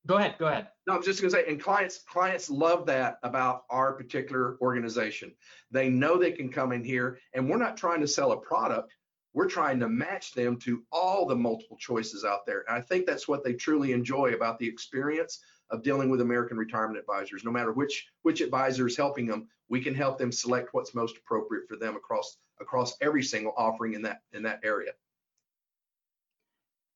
Go 0.08 0.16
ahead. 0.16 0.36
Go 0.38 0.46
ahead. 0.46 0.68
No, 0.86 0.94
I'm 0.94 1.02
just 1.02 1.20
going 1.20 1.30
to 1.30 1.36
say, 1.36 1.44
and 1.46 1.62
clients 1.62 1.98
clients 2.08 2.48
love 2.48 2.86
that 2.86 3.18
about 3.22 3.64
our 3.68 3.92
particular 3.92 4.56
organization. 4.62 5.32
They 5.70 5.90
know 5.90 6.16
they 6.16 6.32
can 6.32 6.50
come 6.50 6.72
in 6.72 6.82
here, 6.82 7.18
and 7.34 7.48
we're 7.48 7.58
not 7.58 7.76
trying 7.76 8.00
to 8.00 8.08
sell 8.08 8.32
a 8.32 8.36
product. 8.38 8.94
We're 9.34 9.50
trying 9.50 9.78
to 9.80 9.88
match 9.88 10.32
them 10.32 10.58
to 10.60 10.82
all 10.90 11.26
the 11.26 11.36
multiple 11.36 11.76
choices 11.76 12.24
out 12.24 12.46
there. 12.46 12.64
And 12.66 12.78
I 12.78 12.80
think 12.80 13.04
that's 13.04 13.28
what 13.28 13.44
they 13.44 13.52
truly 13.52 13.92
enjoy 13.92 14.32
about 14.32 14.58
the 14.58 14.66
experience 14.66 15.40
of 15.68 15.82
dealing 15.82 16.08
with 16.08 16.22
American 16.22 16.56
Retirement 16.56 16.98
Advisors. 16.98 17.44
No 17.44 17.52
matter 17.52 17.72
which 17.72 18.08
which 18.22 18.40
advisor 18.40 18.86
is 18.86 18.96
helping 18.96 19.26
them, 19.26 19.46
we 19.68 19.82
can 19.82 19.94
help 19.94 20.16
them 20.16 20.32
select 20.32 20.70
what's 20.72 20.94
most 20.94 21.18
appropriate 21.18 21.68
for 21.68 21.76
them 21.76 21.96
across 21.96 22.38
across 22.62 22.96
every 23.02 23.22
single 23.22 23.52
offering 23.58 23.92
in 23.92 24.00
that 24.02 24.22
in 24.32 24.42
that 24.44 24.60
area. 24.64 24.92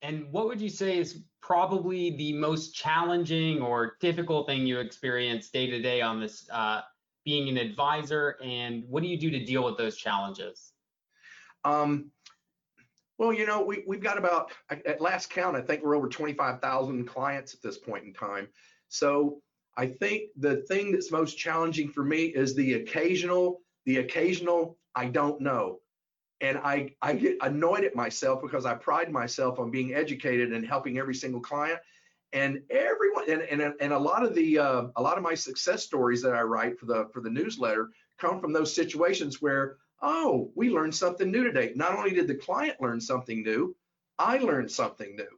And 0.02 0.30
what 0.32 0.46
would 0.48 0.60
you 0.60 0.68
say 0.68 0.98
is 0.98 1.22
probably 1.40 2.16
the 2.16 2.32
most 2.32 2.74
challenging 2.74 3.62
or 3.62 3.96
difficult 4.00 4.48
thing 4.48 4.66
you 4.66 4.80
experience 4.80 5.48
day 5.48 5.70
to 5.70 5.80
day 5.80 6.00
on 6.00 6.20
this 6.20 6.48
uh, 6.52 6.80
being 7.24 7.48
an 7.48 7.56
advisor? 7.56 8.36
And 8.42 8.84
what 8.88 9.02
do 9.02 9.08
you 9.08 9.16
do 9.16 9.30
to 9.30 9.44
deal 9.44 9.64
with 9.64 9.78
those 9.78 9.96
challenges? 9.96 10.72
Um, 11.64 12.10
well, 13.16 13.32
you 13.32 13.46
know, 13.46 13.62
we, 13.62 13.84
we've 13.86 14.02
got 14.02 14.18
about, 14.18 14.50
at 14.70 15.00
last 15.00 15.30
count, 15.30 15.56
I 15.56 15.60
think 15.60 15.84
we're 15.84 15.96
over 15.96 16.08
25,000 16.08 17.06
clients 17.06 17.54
at 17.54 17.62
this 17.62 17.78
point 17.78 18.04
in 18.04 18.12
time. 18.12 18.48
So 18.88 19.40
I 19.76 19.86
think 19.86 20.30
the 20.36 20.56
thing 20.68 20.90
that's 20.90 21.12
most 21.12 21.38
challenging 21.38 21.88
for 21.88 22.02
me 22.02 22.26
is 22.26 22.56
the 22.56 22.74
occasional, 22.74 23.60
the 23.86 23.98
occasional, 23.98 24.76
I 24.96 25.06
don't 25.06 25.40
know 25.40 25.78
and 26.42 26.58
I, 26.58 26.90
I 27.00 27.14
get 27.14 27.36
annoyed 27.40 27.84
at 27.84 27.94
myself 27.94 28.42
because 28.42 28.66
I 28.66 28.74
pride 28.74 29.10
myself 29.10 29.60
on 29.60 29.70
being 29.70 29.94
educated 29.94 30.52
and 30.52 30.66
helping 30.66 30.98
every 30.98 31.14
single 31.14 31.40
client. 31.40 31.78
And 32.32 32.62
everyone, 32.68 33.30
and, 33.30 33.42
and, 33.42 33.74
and 33.80 33.92
a 33.92 33.98
lot 33.98 34.24
of 34.24 34.34
the 34.34 34.58
uh, 34.58 34.84
a 34.96 35.02
lot 35.02 35.16
of 35.18 35.22
my 35.22 35.34
success 35.34 35.84
stories 35.84 36.20
that 36.22 36.34
I 36.34 36.42
write 36.42 36.78
for 36.78 36.86
the 36.86 37.08
for 37.12 37.20
the 37.20 37.30
newsletter 37.30 37.90
come 38.18 38.40
from 38.40 38.52
those 38.52 38.74
situations 38.74 39.40
where 39.40 39.76
oh 40.00 40.50
we 40.54 40.70
learned 40.70 40.94
something 40.94 41.30
new 41.30 41.44
today. 41.44 41.72
Not 41.76 41.96
only 41.96 42.10
did 42.10 42.26
the 42.26 42.34
client 42.34 42.80
learn 42.80 43.00
something 43.00 43.42
new, 43.42 43.76
I 44.18 44.38
learned 44.38 44.70
something 44.70 45.14
new. 45.14 45.28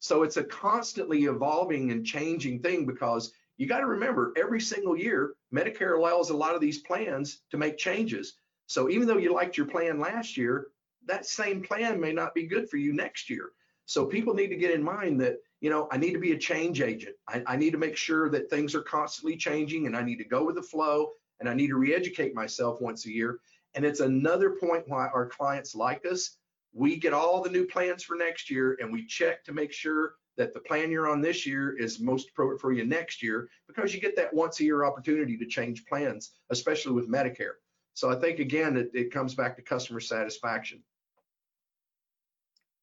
So 0.00 0.24
it's 0.24 0.38
a 0.38 0.44
constantly 0.44 1.24
evolving 1.24 1.92
and 1.92 2.04
changing 2.04 2.60
thing 2.62 2.84
because 2.84 3.32
you 3.56 3.66
got 3.68 3.80
to 3.80 3.86
remember 3.86 4.32
every 4.36 4.60
single 4.60 4.96
year 4.96 5.34
Medicare 5.54 5.96
allows 5.96 6.30
a 6.30 6.36
lot 6.36 6.54
of 6.54 6.60
these 6.60 6.78
plans 6.78 7.42
to 7.50 7.58
make 7.58 7.78
changes. 7.78 8.34
So 8.70 8.88
even 8.88 9.08
though 9.08 9.16
you 9.16 9.34
liked 9.34 9.56
your 9.56 9.66
plan 9.66 9.98
last 9.98 10.36
year, 10.36 10.68
that 11.04 11.26
same 11.26 11.60
plan 11.60 12.00
may 12.00 12.12
not 12.12 12.36
be 12.36 12.46
good 12.46 12.70
for 12.70 12.76
you 12.76 12.92
next 12.92 13.28
year. 13.28 13.50
So 13.86 14.06
people 14.06 14.32
need 14.32 14.46
to 14.50 14.56
get 14.56 14.70
in 14.70 14.80
mind 14.80 15.20
that, 15.22 15.38
you 15.60 15.70
know, 15.70 15.88
I 15.90 15.96
need 15.96 16.12
to 16.12 16.20
be 16.20 16.34
a 16.34 16.38
change 16.38 16.80
agent. 16.80 17.16
I, 17.26 17.42
I 17.48 17.56
need 17.56 17.72
to 17.72 17.78
make 17.78 17.96
sure 17.96 18.30
that 18.30 18.48
things 18.48 18.76
are 18.76 18.82
constantly 18.82 19.36
changing 19.36 19.86
and 19.86 19.96
I 19.96 20.04
need 20.04 20.18
to 20.18 20.24
go 20.24 20.44
with 20.44 20.54
the 20.54 20.62
flow 20.62 21.10
and 21.40 21.48
I 21.48 21.54
need 21.54 21.66
to 21.66 21.78
re-educate 21.78 22.32
myself 22.32 22.80
once 22.80 23.06
a 23.06 23.10
year. 23.10 23.40
And 23.74 23.84
it's 23.84 23.98
another 23.98 24.50
point 24.50 24.84
why 24.86 25.08
our 25.08 25.26
clients 25.26 25.74
like 25.74 26.06
us. 26.06 26.36
We 26.72 26.96
get 26.96 27.12
all 27.12 27.42
the 27.42 27.50
new 27.50 27.66
plans 27.66 28.04
for 28.04 28.14
next 28.14 28.48
year 28.52 28.78
and 28.80 28.92
we 28.92 29.04
check 29.04 29.42
to 29.46 29.52
make 29.52 29.72
sure 29.72 30.14
that 30.36 30.54
the 30.54 30.60
plan 30.60 30.92
you're 30.92 31.10
on 31.10 31.20
this 31.20 31.44
year 31.44 31.76
is 31.76 31.98
most 31.98 32.28
appropriate 32.28 32.60
for 32.60 32.70
you 32.70 32.84
next 32.84 33.20
year 33.20 33.48
because 33.66 33.92
you 33.92 34.00
get 34.00 34.14
that 34.14 34.32
once 34.32 34.60
a 34.60 34.64
year 34.64 34.84
opportunity 34.84 35.36
to 35.36 35.46
change 35.46 35.84
plans, 35.86 36.34
especially 36.50 36.92
with 36.92 37.10
Medicare. 37.10 37.54
So 37.94 38.10
I 38.10 38.16
think 38.16 38.38
again, 38.38 38.76
it, 38.76 38.90
it 38.94 39.12
comes 39.12 39.34
back 39.34 39.56
to 39.56 39.62
customer 39.62 40.00
satisfaction. 40.00 40.82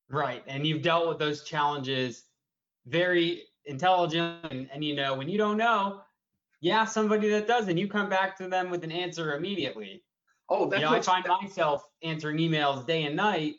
Right. 0.10 0.44
And 0.48 0.66
you've 0.66 0.82
dealt 0.82 1.08
with 1.08 1.20
those 1.20 1.44
challenges 1.44 2.24
very 2.86 3.44
intelligent. 3.66 4.46
And, 4.52 4.70
and 4.74 4.84
you 4.84 4.96
know, 4.96 5.16
when 5.16 5.30
you 5.30 5.38
don't 5.38 5.58
know, 5.58 6.02
yeah, 6.62 6.86
somebody 6.86 7.30
that 7.30 7.48
does, 7.48 7.68
and 7.68 7.78
you 7.78 7.88
come 7.88 8.10
back 8.10 8.36
to 8.38 8.48
them 8.48 8.70
with 8.70 8.84
an 8.84 8.92
answer 8.92 9.36
immediately. 9.36 10.04
Oh, 10.50 10.68
that's 10.70 10.82
you 10.82 10.90
know, 10.90 10.96
I 10.96 11.02
find 11.02 11.26
myself 11.42 11.84
answering 12.04 12.38
emails 12.38 12.88
day 12.88 13.04
and 13.04 13.16
night. 13.16 13.56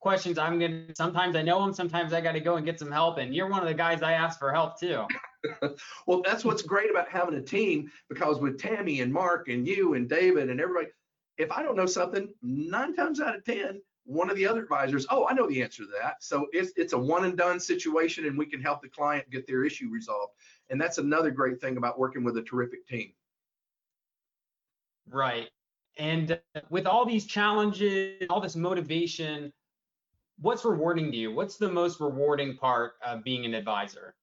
Questions 0.00 0.38
I'm 0.38 0.58
gonna 0.58 0.94
sometimes 0.94 1.34
I 1.34 1.42
know 1.42 1.60
them, 1.60 1.72
sometimes 1.72 2.12
I 2.12 2.20
gotta 2.20 2.40
go 2.40 2.56
and 2.56 2.66
get 2.66 2.78
some 2.78 2.90
help. 2.90 3.18
And 3.18 3.34
you're 3.34 3.48
one 3.48 3.62
of 3.62 3.68
the 3.68 3.74
guys 3.74 4.02
I 4.02 4.12
ask 4.12 4.38
for 4.38 4.52
help 4.52 4.78
too. 4.78 5.04
well, 6.06 6.22
that's 6.22 6.44
what's 6.44 6.62
great 6.62 6.90
about 6.90 7.08
having 7.08 7.34
a 7.34 7.42
team 7.42 7.90
because 8.08 8.38
with 8.38 8.58
Tammy 8.58 9.00
and 9.00 9.12
Mark 9.12 9.48
and 9.48 9.66
you 9.66 9.94
and 9.94 10.08
David 10.08 10.50
and 10.50 10.60
everybody, 10.60 10.88
if 11.38 11.50
I 11.52 11.62
don't 11.62 11.76
know 11.76 11.86
something, 11.86 12.32
nine 12.42 12.94
times 12.94 13.20
out 13.20 13.36
of 13.36 13.44
10, 13.44 13.80
one 14.04 14.30
of 14.30 14.36
the 14.36 14.46
other 14.46 14.62
advisors, 14.62 15.06
oh, 15.10 15.26
I 15.26 15.34
know 15.34 15.48
the 15.48 15.62
answer 15.62 15.82
to 15.82 15.90
that. 16.00 16.22
So 16.22 16.46
it's, 16.52 16.72
it's 16.76 16.92
a 16.92 16.98
one 16.98 17.24
and 17.24 17.36
done 17.36 17.60
situation 17.60 18.26
and 18.26 18.38
we 18.38 18.46
can 18.46 18.62
help 18.62 18.82
the 18.82 18.88
client 18.88 19.28
get 19.30 19.46
their 19.46 19.64
issue 19.64 19.88
resolved. 19.90 20.32
And 20.70 20.80
that's 20.80 20.98
another 20.98 21.30
great 21.30 21.60
thing 21.60 21.76
about 21.76 21.98
working 21.98 22.24
with 22.24 22.36
a 22.36 22.42
terrific 22.42 22.86
team. 22.86 23.12
Right. 25.08 25.48
And 25.98 26.38
uh, 26.54 26.60
with 26.70 26.86
all 26.86 27.04
these 27.04 27.26
challenges, 27.26 28.22
all 28.28 28.40
this 28.40 28.56
motivation, 28.56 29.52
what's 30.40 30.64
rewarding 30.64 31.10
to 31.10 31.16
you? 31.16 31.32
What's 31.32 31.56
the 31.56 31.70
most 31.70 32.00
rewarding 32.00 32.56
part 32.56 32.94
of 33.04 33.24
being 33.24 33.44
an 33.44 33.54
advisor? 33.54 34.14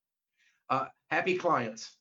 Uh, 0.69 0.86
happy 1.10 1.38
clients, 1.38 1.95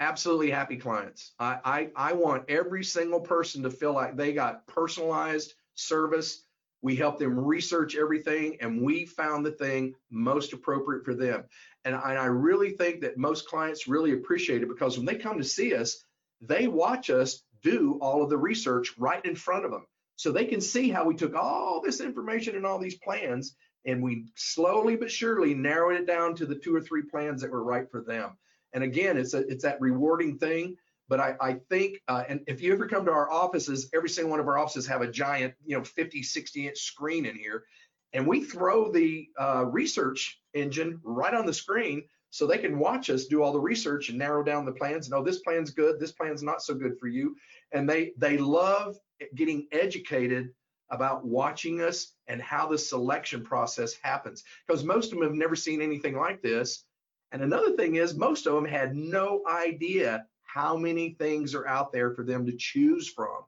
absolutely 0.00 0.50
happy 0.50 0.76
clients. 0.76 1.32
I, 1.38 1.58
I, 1.64 1.90
I 1.96 2.12
want 2.12 2.44
every 2.48 2.84
single 2.84 3.20
person 3.20 3.62
to 3.62 3.70
feel 3.70 3.92
like 3.92 4.16
they 4.16 4.32
got 4.32 4.66
personalized 4.66 5.54
service. 5.74 6.42
We 6.82 6.96
help 6.96 7.18
them 7.18 7.38
research 7.38 7.96
everything 7.96 8.58
and 8.60 8.82
we 8.82 9.06
found 9.06 9.44
the 9.44 9.52
thing 9.52 9.94
most 10.10 10.52
appropriate 10.52 11.04
for 11.04 11.14
them. 11.14 11.44
And 11.84 11.94
I, 11.94 12.10
and 12.10 12.18
I 12.18 12.26
really 12.26 12.70
think 12.70 13.00
that 13.02 13.18
most 13.18 13.48
clients 13.48 13.88
really 13.88 14.12
appreciate 14.12 14.62
it 14.62 14.68
because 14.68 14.96
when 14.96 15.06
they 15.06 15.16
come 15.16 15.38
to 15.38 15.44
see 15.44 15.74
us, 15.74 16.04
they 16.40 16.68
watch 16.68 17.10
us 17.10 17.42
do 17.62 17.98
all 18.00 18.22
of 18.22 18.30
the 18.30 18.36
research 18.36 18.94
right 18.98 19.24
in 19.24 19.34
front 19.34 19.64
of 19.64 19.70
them. 19.70 19.86
So 20.16 20.32
they 20.32 20.44
can 20.46 20.60
see 20.60 20.90
how 20.90 21.04
we 21.04 21.14
took 21.14 21.34
all 21.34 21.80
this 21.80 22.00
information 22.00 22.56
and 22.56 22.66
all 22.66 22.78
these 22.78 22.98
plans 22.98 23.54
and 23.86 24.02
we 24.02 24.26
slowly 24.34 24.96
but 24.96 25.10
surely 25.10 25.54
narrowed 25.54 26.00
it 26.00 26.06
down 26.06 26.34
to 26.34 26.46
the 26.46 26.54
two 26.54 26.74
or 26.74 26.80
three 26.80 27.02
plans 27.02 27.40
that 27.40 27.50
were 27.50 27.62
right 27.62 27.90
for 27.90 28.02
them. 28.02 28.36
And 28.72 28.82
again, 28.82 29.16
it's 29.16 29.34
a, 29.34 29.38
it's 29.48 29.62
that 29.62 29.80
rewarding 29.80 30.38
thing. 30.38 30.76
But 31.08 31.20
I, 31.20 31.36
I 31.40 31.52
think, 31.70 32.02
uh, 32.08 32.24
and 32.28 32.40
if 32.48 32.60
you 32.60 32.72
ever 32.72 32.88
come 32.88 33.04
to 33.04 33.12
our 33.12 33.30
offices, 33.30 33.88
every 33.94 34.08
single 34.08 34.32
one 34.32 34.40
of 34.40 34.48
our 34.48 34.58
offices 34.58 34.88
have 34.88 35.02
a 35.02 35.10
giant, 35.10 35.54
you 35.64 35.76
know, 35.76 35.84
50, 35.84 36.22
60 36.22 36.68
inch 36.68 36.78
screen 36.78 37.26
in 37.26 37.36
here. 37.36 37.64
And 38.12 38.26
we 38.26 38.42
throw 38.42 38.90
the 38.90 39.28
uh, 39.38 39.66
research 39.66 40.40
engine 40.52 41.00
right 41.04 41.32
on 41.32 41.46
the 41.46 41.52
screen 41.52 42.02
so 42.30 42.46
they 42.46 42.58
can 42.58 42.78
watch 42.78 43.08
us 43.08 43.26
do 43.26 43.42
all 43.42 43.52
the 43.52 43.60
research 43.60 44.08
and 44.08 44.18
narrow 44.18 44.42
down 44.42 44.64
the 44.64 44.72
plans. 44.72 45.08
No, 45.08 45.22
this 45.22 45.38
plan's 45.38 45.70
good, 45.70 46.00
this 46.00 46.12
plan's 46.12 46.42
not 46.42 46.60
so 46.60 46.74
good 46.74 46.98
for 46.98 47.06
you. 47.06 47.36
And 47.72 47.88
they 47.88 48.12
they 48.18 48.36
love 48.36 48.96
getting 49.34 49.68
educated 49.70 50.50
about 50.90 51.24
watching 51.24 51.80
us 51.80 52.15
and 52.28 52.40
how 52.42 52.66
the 52.66 52.78
selection 52.78 53.42
process 53.42 53.94
happens 54.02 54.44
because 54.66 54.84
most 54.84 55.12
of 55.12 55.18
them 55.18 55.28
have 55.28 55.36
never 55.36 55.56
seen 55.56 55.80
anything 55.80 56.16
like 56.16 56.42
this. 56.42 56.84
And 57.32 57.42
another 57.42 57.72
thing 57.72 57.96
is, 57.96 58.14
most 58.14 58.46
of 58.46 58.54
them 58.54 58.64
had 58.64 58.94
no 58.94 59.42
idea 59.48 60.26
how 60.42 60.76
many 60.76 61.10
things 61.10 61.54
are 61.54 61.66
out 61.66 61.92
there 61.92 62.14
for 62.14 62.24
them 62.24 62.46
to 62.46 62.56
choose 62.56 63.08
from. 63.08 63.38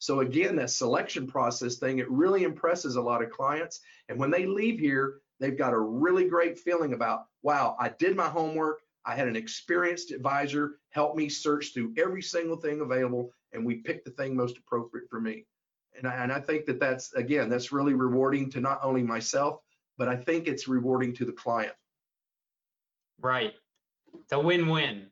So 0.00 0.20
again, 0.20 0.56
that 0.56 0.70
selection 0.70 1.26
process 1.26 1.76
thing, 1.76 1.98
it 1.98 2.10
really 2.10 2.44
impresses 2.44 2.96
a 2.96 3.02
lot 3.02 3.22
of 3.22 3.30
clients. 3.30 3.80
And 4.08 4.18
when 4.18 4.30
they 4.30 4.46
leave 4.46 4.78
here, 4.78 5.20
they've 5.40 5.58
got 5.58 5.72
a 5.72 5.78
really 5.78 6.28
great 6.28 6.58
feeling 6.58 6.92
about, 6.92 7.26
wow, 7.42 7.76
I 7.80 7.90
did 7.90 8.16
my 8.16 8.28
homework. 8.28 8.80
I 9.04 9.14
had 9.16 9.28
an 9.28 9.36
experienced 9.36 10.10
advisor 10.10 10.78
help 10.90 11.16
me 11.16 11.28
search 11.28 11.72
through 11.72 11.94
every 11.96 12.22
single 12.22 12.56
thing 12.56 12.80
available, 12.80 13.32
and 13.52 13.64
we 13.64 13.76
picked 13.76 14.04
the 14.04 14.10
thing 14.10 14.36
most 14.36 14.58
appropriate 14.58 15.08
for 15.08 15.20
me 15.20 15.46
and 15.98 16.06
I, 16.06 16.14
and 16.22 16.32
I 16.32 16.40
think 16.40 16.66
that 16.66 16.80
that's 16.80 17.12
again 17.14 17.48
that's 17.48 17.72
really 17.72 17.94
rewarding 17.94 18.50
to 18.50 18.60
not 18.60 18.80
only 18.82 19.02
myself 19.02 19.60
but 19.98 20.08
i 20.08 20.16
think 20.16 20.46
it's 20.46 20.68
rewarding 20.68 21.12
to 21.14 21.24
the 21.24 21.32
client. 21.32 21.72
Right. 23.20 23.52
It's 24.14 24.32
a 24.32 24.38
win-win. 24.38 25.06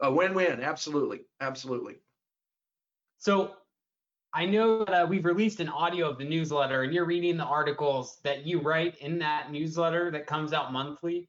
A 0.00 0.12
win-win. 0.12 0.62
Absolutely. 0.62 1.22
Absolutely. 1.40 1.94
So 3.18 3.52
I 4.34 4.44
know 4.44 4.84
that 4.84 5.04
uh, 5.04 5.06
we've 5.06 5.24
released 5.24 5.60
an 5.60 5.70
audio 5.70 6.10
of 6.10 6.18
the 6.18 6.24
newsletter 6.24 6.82
and 6.82 6.92
you're 6.92 7.06
reading 7.06 7.38
the 7.38 7.44
articles 7.44 8.18
that 8.22 8.46
you 8.46 8.60
write 8.60 8.98
in 8.98 9.18
that 9.20 9.50
newsletter 9.50 10.10
that 10.10 10.26
comes 10.26 10.52
out 10.52 10.72
monthly. 10.72 11.28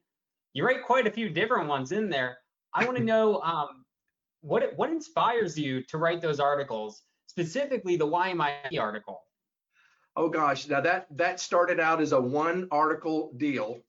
You 0.54 0.66
write 0.66 0.84
quite 0.84 1.08
a 1.08 1.12
few 1.12 1.30
different 1.30 1.70
ones 1.70 1.94
in 1.94 2.10
there. 2.10 2.38
I 2.74 2.84
want 2.84 2.98
to 2.98 3.04
know 3.14 3.40
um, 3.42 3.86
what 4.42 4.74
what 4.76 4.90
inspires 4.90 5.58
you 5.58 5.82
to 5.84 5.98
write 5.98 6.22
those 6.22 6.42
articles, 6.42 7.04
specifically 7.38 7.98
the 7.98 8.06
Why 8.06 8.30
Am 8.30 8.42
article. 8.80 9.22
Oh 10.16 10.28
gosh, 10.28 10.68
now 10.68 10.82
that 10.82 11.06
that 11.12 11.40
started 11.40 11.80
out 11.80 12.02
as 12.02 12.12
a 12.12 12.20
one 12.20 12.68
article 12.72 13.32
deal. 13.38 13.80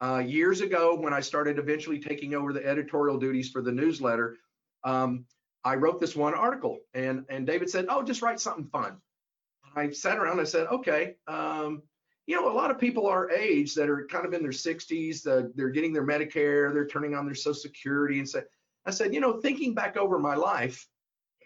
Uh, 0.00 0.18
years 0.18 0.60
ago, 0.60 0.96
when 0.96 1.12
I 1.12 1.20
started 1.20 1.58
eventually 1.58 1.98
taking 1.98 2.34
over 2.34 2.52
the 2.52 2.64
editorial 2.64 3.18
duties 3.18 3.50
for 3.50 3.62
the 3.62 3.72
newsletter, 3.72 4.36
um, 4.84 5.24
I 5.64 5.74
wrote 5.74 6.00
this 6.00 6.16
one 6.16 6.34
article, 6.34 6.78
and 6.94 7.24
and 7.28 7.46
David 7.46 7.70
said, 7.70 7.86
"Oh, 7.88 8.02
just 8.02 8.20
write 8.20 8.40
something 8.40 8.66
fun." 8.66 8.96
I 9.76 9.90
sat 9.90 10.18
around 10.18 10.32
and 10.32 10.40
I 10.40 10.44
said, 10.44 10.66
"Okay." 10.66 11.14
Um, 11.28 11.82
you 12.26 12.34
know, 12.34 12.50
a 12.50 12.52
lot 12.52 12.70
of 12.70 12.78
people 12.78 13.06
our 13.06 13.30
age 13.30 13.74
that 13.74 13.88
are 13.88 14.06
kind 14.10 14.26
of 14.26 14.34
in 14.34 14.42
their 14.42 14.50
60s, 14.50 15.22
the, 15.22 15.50
they're 15.54 15.70
getting 15.70 15.94
their 15.94 16.06
Medicare, 16.06 16.74
they're 16.74 16.86
turning 16.86 17.14
on 17.14 17.24
their 17.24 17.34
Social 17.34 17.54
Security, 17.54 18.18
and 18.18 18.28
say, 18.28 18.42
I 18.84 18.90
said, 18.90 19.14
you 19.14 19.20
know, 19.20 19.40
thinking 19.40 19.72
back 19.72 19.96
over 19.96 20.18
my 20.18 20.34
life, 20.34 20.86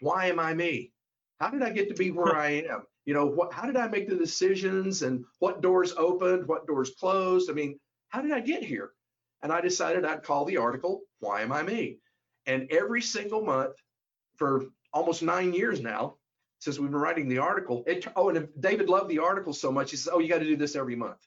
why 0.01 0.25
am 0.25 0.41
I 0.41 0.53
me? 0.53 0.91
How 1.39 1.49
did 1.49 1.61
I 1.63 1.71
get 1.71 1.89
to 1.89 1.95
be 1.95 2.11
where 2.11 2.35
I 2.35 2.49
am? 2.69 2.83
You 3.05 3.13
know, 3.13 3.25
what, 3.25 3.53
how 3.53 3.65
did 3.65 3.75
I 3.75 3.87
make 3.87 4.07
the 4.07 4.15
decisions 4.15 5.01
and 5.01 5.25
what 5.39 5.61
doors 5.61 5.93
opened, 5.97 6.47
what 6.47 6.67
doors 6.67 6.91
closed? 6.99 7.49
I 7.49 7.53
mean, 7.53 7.79
how 8.09 8.21
did 8.21 8.31
I 8.31 8.39
get 8.39 8.63
here? 8.63 8.91
And 9.41 9.51
I 9.51 9.59
decided 9.59 10.05
I'd 10.05 10.23
call 10.23 10.45
the 10.45 10.57
article, 10.57 11.01
Why 11.19 11.41
Am 11.41 11.51
I 11.51 11.63
Me? 11.63 11.97
And 12.45 12.71
every 12.71 13.01
single 13.01 13.43
month 13.43 13.75
for 14.37 14.65
almost 14.93 15.21
nine 15.21 15.53
years 15.53 15.81
now, 15.81 16.15
since 16.59 16.79
we've 16.79 16.91
been 16.91 16.99
writing 16.99 17.27
the 17.27 17.39
article. 17.39 17.83
It, 17.87 18.07
oh, 18.15 18.29
and 18.29 18.47
David 18.59 18.87
loved 18.87 19.09
the 19.09 19.19
article 19.19 19.51
so 19.51 19.69
much, 19.71 19.91
he 19.91 19.97
says, 19.97 20.09
"Oh, 20.13 20.19
you 20.19 20.29
got 20.29 20.39
to 20.39 20.45
do 20.45 20.55
this 20.55 20.75
every 20.77 20.95
month." 20.95 21.19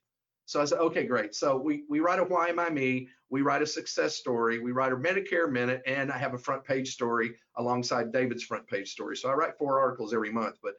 So 0.47 0.61
I 0.61 0.65
said, 0.65 0.79
"Okay, 0.79 1.05
great." 1.05 1.35
So 1.35 1.57
we 1.57 1.85
we 1.89 2.01
write 2.01 2.21
a 2.21 2.25
Why 2.25 2.49
Am 2.49 2.59
I 2.59 2.71
Me? 2.71 3.09
We 3.29 3.43
write 3.43 3.63
a 3.63 3.67
success 3.67 4.17
story. 4.17 4.61
We 4.61 4.73
write 4.73 4.93
a 4.93 4.97
Medicare 4.97 5.51
Minute, 5.51 5.83
and 5.87 6.11
I 6.11 6.19
have 6.19 6.35
a 6.35 6.39
front 6.39 6.65
page 6.65 6.93
story 6.93 7.35
alongside 7.57 8.13
David's 8.13 8.45
front 8.45 8.67
page 8.69 8.91
story. 8.91 9.17
So 9.17 9.29
I 9.29 9.35
write 9.35 9.59
four 9.59 9.81
articles 9.81 10.15
every 10.15 10.33
month. 10.33 10.57
But 10.63 10.75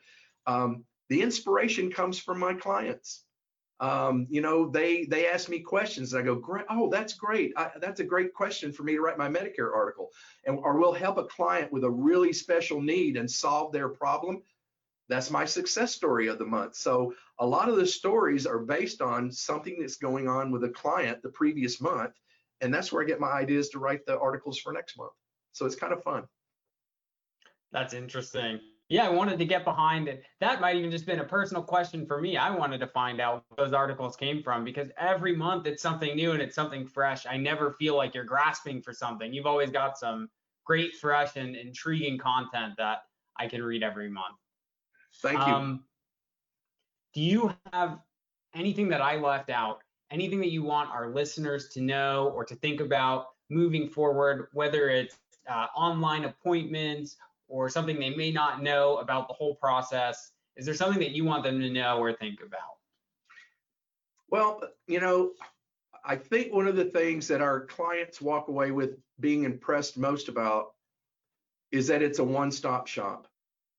um, 0.45 0.85
the 1.09 1.21
inspiration 1.21 1.91
comes 1.91 2.17
from 2.17 2.39
my 2.39 2.53
clients. 2.53 3.23
Um, 3.79 4.25
you 4.29 4.41
know, 4.41 4.69
they 4.69 5.05
they 5.05 5.27
ask 5.27 5.49
me 5.49 5.59
questions, 5.59 6.13
and 6.13 6.21
I 6.21 6.25
go, 6.25 6.35
"Great! 6.35 6.65
Oh, 6.69 6.89
that's 6.89 7.13
great. 7.13 7.53
I, 7.57 7.71
that's 7.79 7.99
a 7.99 8.05
great 8.05 8.33
question 8.33 8.71
for 8.71 8.83
me 8.83 8.93
to 8.93 9.01
write 9.01 9.17
my 9.17 9.29
Medicare 9.29 9.73
article." 9.75 10.09
And 10.45 10.57
or 10.57 10.79
we'll 10.79 10.93
help 10.93 11.17
a 11.17 11.25
client 11.25 11.71
with 11.71 11.83
a 11.83 11.89
really 11.89 12.33
special 12.33 12.81
need 12.81 13.17
and 13.17 13.29
solve 13.29 13.71
their 13.73 13.89
problem. 13.89 14.41
That's 15.09 15.29
my 15.29 15.45
success 15.45 15.93
story 15.93 16.27
of 16.27 16.39
the 16.39 16.45
month. 16.45 16.75
So 16.75 17.13
a 17.39 17.45
lot 17.45 17.69
of 17.69 17.75
the 17.75 17.85
stories 17.85 18.45
are 18.45 18.59
based 18.59 19.01
on 19.01 19.31
something 19.31 19.77
that's 19.79 19.97
going 19.97 20.27
on 20.27 20.51
with 20.51 20.63
a 20.63 20.69
client 20.69 21.21
the 21.21 21.29
previous 21.29 21.79
month, 21.79 22.13
and 22.61 22.73
that's 22.73 22.91
where 22.91 23.03
I 23.03 23.05
get 23.05 23.19
my 23.19 23.31
ideas 23.31 23.69
to 23.69 23.79
write 23.79 24.05
the 24.05 24.19
articles 24.19 24.57
for 24.59 24.73
next 24.73 24.97
month. 24.97 25.13
So 25.53 25.65
it's 25.65 25.75
kind 25.75 25.93
of 25.93 26.03
fun. 26.03 26.23
That's 27.71 27.93
interesting. 27.93 28.59
Yeah, 28.89 29.05
I 29.05 29.09
wanted 29.09 29.37
to 29.39 29.45
get 29.45 29.65
behind 29.65 30.07
it. 30.07 30.23
That 30.39 30.61
might 30.61 30.77
even 30.77 30.89
just 30.89 31.05
been 31.05 31.19
a 31.19 31.25
personal 31.25 31.61
question 31.61 32.05
for 32.05 32.21
me. 32.21 32.37
I 32.37 32.49
wanted 32.49 32.79
to 32.79 32.87
find 32.87 33.19
out 33.19 33.43
those 33.57 33.73
articles 33.73 34.15
came 34.15 34.41
from 34.41 34.63
because 34.63 34.89
every 34.97 35.35
month 35.35 35.67
it's 35.67 35.81
something 35.81 36.15
new 36.15 36.31
and 36.31 36.41
it's 36.41 36.55
something 36.55 36.87
fresh. 36.87 37.25
I 37.25 37.35
never 37.35 37.73
feel 37.73 37.97
like 37.97 38.15
you're 38.15 38.23
grasping 38.23 38.81
for 38.81 38.93
something. 38.93 39.33
You've 39.33 39.45
always 39.45 39.71
got 39.71 39.97
some 39.97 40.29
great, 40.65 40.95
fresh, 40.95 41.35
and 41.35 41.55
intriguing 41.55 42.17
content 42.17 42.73
that 42.77 42.99
I 43.37 43.47
can 43.47 43.61
read 43.61 43.83
every 43.83 44.09
month. 44.09 44.37
Thank 45.21 45.39
you. 45.39 45.53
Um, 45.53 45.83
do 47.17 47.23
you 47.23 47.51
have 47.73 47.97
anything 48.53 48.87
that 48.89 49.01
I 49.01 49.15
left 49.15 49.49
out? 49.49 49.79
Anything 50.11 50.39
that 50.39 50.51
you 50.51 50.61
want 50.61 50.91
our 50.91 51.09
listeners 51.09 51.67
to 51.69 51.81
know 51.81 52.31
or 52.35 52.45
to 52.45 52.53
think 52.53 52.79
about 52.79 53.29
moving 53.49 53.89
forward, 53.89 54.49
whether 54.53 54.89
it's 54.89 55.17
uh, 55.49 55.65
online 55.75 56.25
appointments 56.25 57.17
or 57.47 57.69
something 57.69 57.99
they 57.99 58.11
may 58.11 58.29
not 58.29 58.61
know 58.61 58.97
about 58.97 59.27
the 59.27 59.33
whole 59.33 59.55
process? 59.55 60.33
Is 60.57 60.67
there 60.67 60.75
something 60.75 60.99
that 60.99 61.09
you 61.09 61.25
want 61.25 61.43
them 61.43 61.59
to 61.59 61.71
know 61.71 61.97
or 61.97 62.13
think 62.13 62.41
about? 62.45 62.77
Well, 64.29 64.61
you 64.85 64.99
know, 64.99 65.31
I 66.05 66.17
think 66.17 66.53
one 66.53 66.67
of 66.67 66.75
the 66.75 66.85
things 66.85 67.27
that 67.29 67.41
our 67.41 67.61
clients 67.61 68.21
walk 68.21 68.47
away 68.47 68.69
with 68.69 68.91
being 69.19 69.43
impressed 69.43 69.97
most 69.97 70.29
about 70.29 70.75
is 71.71 71.87
that 71.87 72.03
it's 72.03 72.19
a 72.19 72.23
one 72.23 72.51
stop 72.51 72.85
shop. 72.85 73.27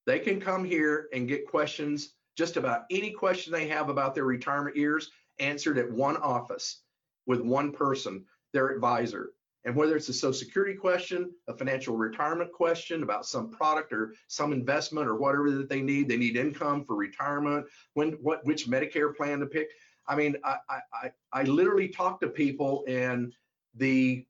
They 0.06 0.18
can 0.18 0.40
come 0.40 0.64
here 0.64 1.08
and 1.12 1.28
get 1.28 1.46
questions, 1.46 2.14
just 2.38 2.56
about 2.56 2.84
any 2.92 3.10
question 3.10 3.52
they 3.52 3.66
have 3.66 3.88
about 3.88 4.14
their 4.14 4.24
retirement 4.24 4.76
years, 4.76 5.10
answered 5.40 5.76
at 5.76 5.90
one 5.90 6.16
office 6.18 6.82
with 7.26 7.40
one 7.40 7.72
person, 7.72 8.24
their 8.52 8.68
advisor. 8.68 9.32
And 9.64 9.74
whether 9.74 9.96
it's 9.96 10.08
a 10.08 10.12
social 10.12 10.32
security 10.32 10.74
question, 10.74 11.32
a 11.48 11.52
financial 11.52 11.96
retirement 11.96 12.52
question 12.52 13.02
about 13.02 13.26
some 13.26 13.50
product 13.50 13.92
or 13.92 14.14
some 14.28 14.52
investment 14.52 15.08
or 15.08 15.16
whatever 15.16 15.50
that 15.50 15.68
they 15.68 15.80
need, 15.80 16.08
they 16.08 16.16
need 16.16 16.36
income 16.36 16.84
for 16.84 16.94
retirement, 16.94 17.66
when 17.94 18.12
what 18.22 18.46
which 18.46 18.68
Medicare 18.68 19.14
plan 19.14 19.40
to 19.40 19.46
pick. 19.46 19.68
I 20.06 20.14
mean, 20.14 20.36
I 20.44 20.58
I 20.68 21.10
I 21.32 21.42
literally 21.42 21.88
talk 21.88 22.20
to 22.20 22.28
people 22.28 22.84
and 22.86 23.34
the 23.74 24.24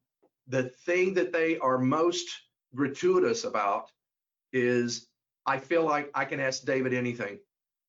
the 0.47 0.71
thing 0.87 1.12
that 1.14 1.31
they 1.31 1.59
are 1.59 1.79
most 1.79 2.27
gratuitous 2.75 3.44
about 3.44 3.90
is 4.55 5.09
I 5.44 5.59
feel 5.59 5.85
like 5.85 6.11
I 6.14 6.25
can 6.25 6.40
ask 6.40 6.64
David 6.64 6.94
anything. 6.94 7.38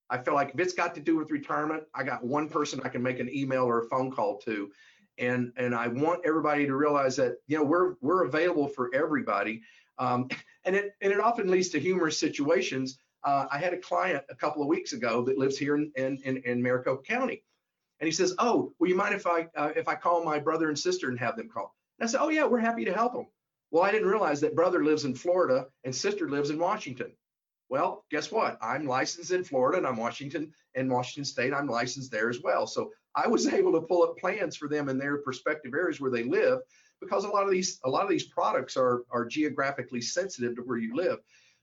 I 0.09 0.17
feel 0.17 0.33
like 0.33 0.51
if 0.53 0.59
it's 0.59 0.73
got 0.73 0.95
to 0.95 1.01
do 1.01 1.15
with 1.17 1.31
retirement, 1.31 1.83
I 1.93 2.03
got 2.03 2.23
one 2.23 2.49
person 2.49 2.81
I 2.83 2.89
can 2.89 3.03
make 3.03 3.19
an 3.19 3.29
email 3.33 3.63
or 3.63 3.79
a 3.79 3.89
phone 3.89 4.11
call 4.11 4.37
to 4.39 4.71
and 5.19 5.51
and 5.57 5.75
I 5.75 5.87
want 5.87 6.21
everybody 6.25 6.65
to 6.65 6.75
realize 6.75 7.15
that 7.17 7.35
you 7.47 7.57
know 7.57 7.63
we're 7.63 7.95
we're 8.01 8.23
available 8.23 8.67
for 8.67 8.89
everybody, 8.93 9.61
um, 9.99 10.29
and 10.65 10.75
it 10.75 10.93
and 11.01 11.11
it 11.11 11.19
often 11.19 11.49
leads 11.49 11.69
to 11.69 11.79
humorous 11.79 12.17
situations. 12.17 12.97
Uh, 13.23 13.45
I 13.51 13.57
had 13.57 13.73
a 13.73 13.77
client 13.77 14.23
a 14.29 14.35
couple 14.35 14.61
of 14.61 14.69
weeks 14.69 14.93
ago 14.93 15.21
that 15.23 15.37
lives 15.37 15.57
here 15.57 15.75
in 15.75 15.91
in, 15.95 16.17
in, 16.23 16.37
in 16.37 16.63
Maricopa 16.63 17.03
County, 17.03 17.43
and 17.99 18.07
he 18.07 18.11
says, 18.11 18.33
"Oh, 18.39 18.73
will 18.79 18.87
you 18.87 18.95
mind 18.95 19.13
if 19.13 19.27
I 19.27 19.47
uh, 19.55 19.71
if 19.75 19.87
I 19.87 19.95
call 19.95 20.23
my 20.23 20.39
brother 20.39 20.69
and 20.69 20.79
sister 20.79 21.09
and 21.09 21.19
have 21.19 21.35
them 21.35 21.49
call?" 21.49 21.75
And 21.99 22.07
I 22.07 22.11
said, 22.11 22.21
"Oh 22.21 22.29
yeah, 22.29 22.45
we're 22.45 22.59
happy 22.59 22.85
to 22.85 22.93
help 22.93 23.13
them." 23.13 23.27
Well, 23.71 23.83
I 23.83 23.91
didn't 23.91 24.07
realize 24.07 24.41
that 24.41 24.55
brother 24.55 24.83
lives 24.83 25.05
in 25.05 25.13
Florida 25.13 25.67
and 25.83 25.93
sister 25.93 26.27
lives 26.27 26.49
in 26.49 26.57
Washington. 26.57 27.11
Well, 27.69 28.03
guess 28.09 28.31
what? 28.31 28.57
I'm 28.61 28.85
licensed 28.85 29.31
in 29.31 29.43
Florida 29.43 29.77
and 29.77 29.87
I'm 29.87 29.97
Washington 29.97 30.51
and 30.75 30.89
Washington 30.89 31.23
State. 31.23 31.53
I'm 31.53 31.67
licensed 31.67 32.11
there 32.11 32.29
as 32.29 32.41
well. 32.41 32.65
So 32.65 32.91
I 33.15 33.27
was 33.27 33.47
able 33.53 33.71
to 33.73 33.81
pull 33.81 34.03
up 34.03 34.17
plans 34.17 34.57
for 34.57 34.67
them 34.67 34.89
in 34.89 34.97
their 34.97 35.19
prospective 35.19 35.73
areas 35.73 36.01
where 36.01 36.11
they 36.11 36.23
live 36.23 36.59
because 36.99 37.23
a 37.23 37.29
lot 37.29 37.45
of 37.45 37.51
these 37.51 37.79
a 37.85 37.89
lot 37.89 38.03
of 38.03 38.09
these 38.09 38.25
products 38.25 38.75
are 38.75 39.03
are 39.11 39.25
geographically 39.25 40.01
sensitive 40.01 40.55
to 40.55 40.61
where 40.63 40.77
you 40.77 40.95
live. 40.95 41.19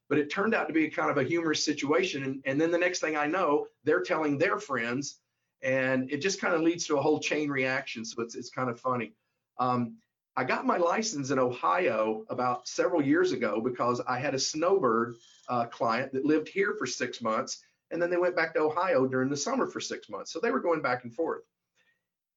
But 0.09 0.19
it 0.19 0.31
turned 0.31 0.55
out 0.55 0.69
to 0.69 0.73
be 0.73 0.89
kind 0.89 1.11
of 1.11 1.19
a 1.19 1.25
humorous 1.25 1.65
situation. 1.65 2.23
And, 2.23 2.43
and 2.45 2.61
then 2.61 2.71
the 2.71 2.79
next 2.79 3.01
thing 3.01 3.17
I 3.17 3.27
know, 3.27 3.67
they're 3.83 4.03
telling 4.03 4.39
their 4.39 4.57
friends, 4.57 5.19
and 5.63 6.09
it 6.13 6.19
just 6.19 6.41
kind 6.41 6.55
of 6.55 6.61
leads 6.61 6.87
to 6.87 6.97
a 6.97 7.03
whole 7.03 7.19
chain 7.19 7.51
reaction. 7.51 8.05
So 8.05 8.23
it's 8.23 8.37
it's 8.37 8.51
kind 8.51 8.71
of 8.71 8.79
funny. 8.79 9.15
Um, 9.59 9.97
I 10.37 10.45
got 10.45 10.67
my 10.67 10.77
license 10.77 11.31
in 11.31 11.39
Ohio 11.39 12.25
about 12.29 12.69
several 12.69 13.03
years 13.03 13.33
ago 13.33 13.61
because 13.61 14.03
I 14.07 14.19
had 14.19 14.35
a 14.35 14.39
snowbird 14.39 15.17
uh, 15.49 15.65
client 15.67 16.13
that 16.13 16.27
lived 16.27 16.49
here 16.49 16.75
for 16.79 16.87
six 16.87 17.23
months 17.23 17.63
and 17.91 18.03
then 18.03 18.11
they 18.11 18.17
went 18.17 18.37
back 18.37 18.53
to 18.55 18.61
Ohio 18.61 19.07
during 19.07 19.31
the 19.31 19.37
summer 19.37 19.67
for 19.67 19.81
six 19.81 20.11
months. 20.11 20.33
So 20.33 20.41
they 20.41 20.51
were 20.51 20.61
going 20.61 20.83
back 20.83 21.05
and 21.05 21.15
forth. 21.15 21.43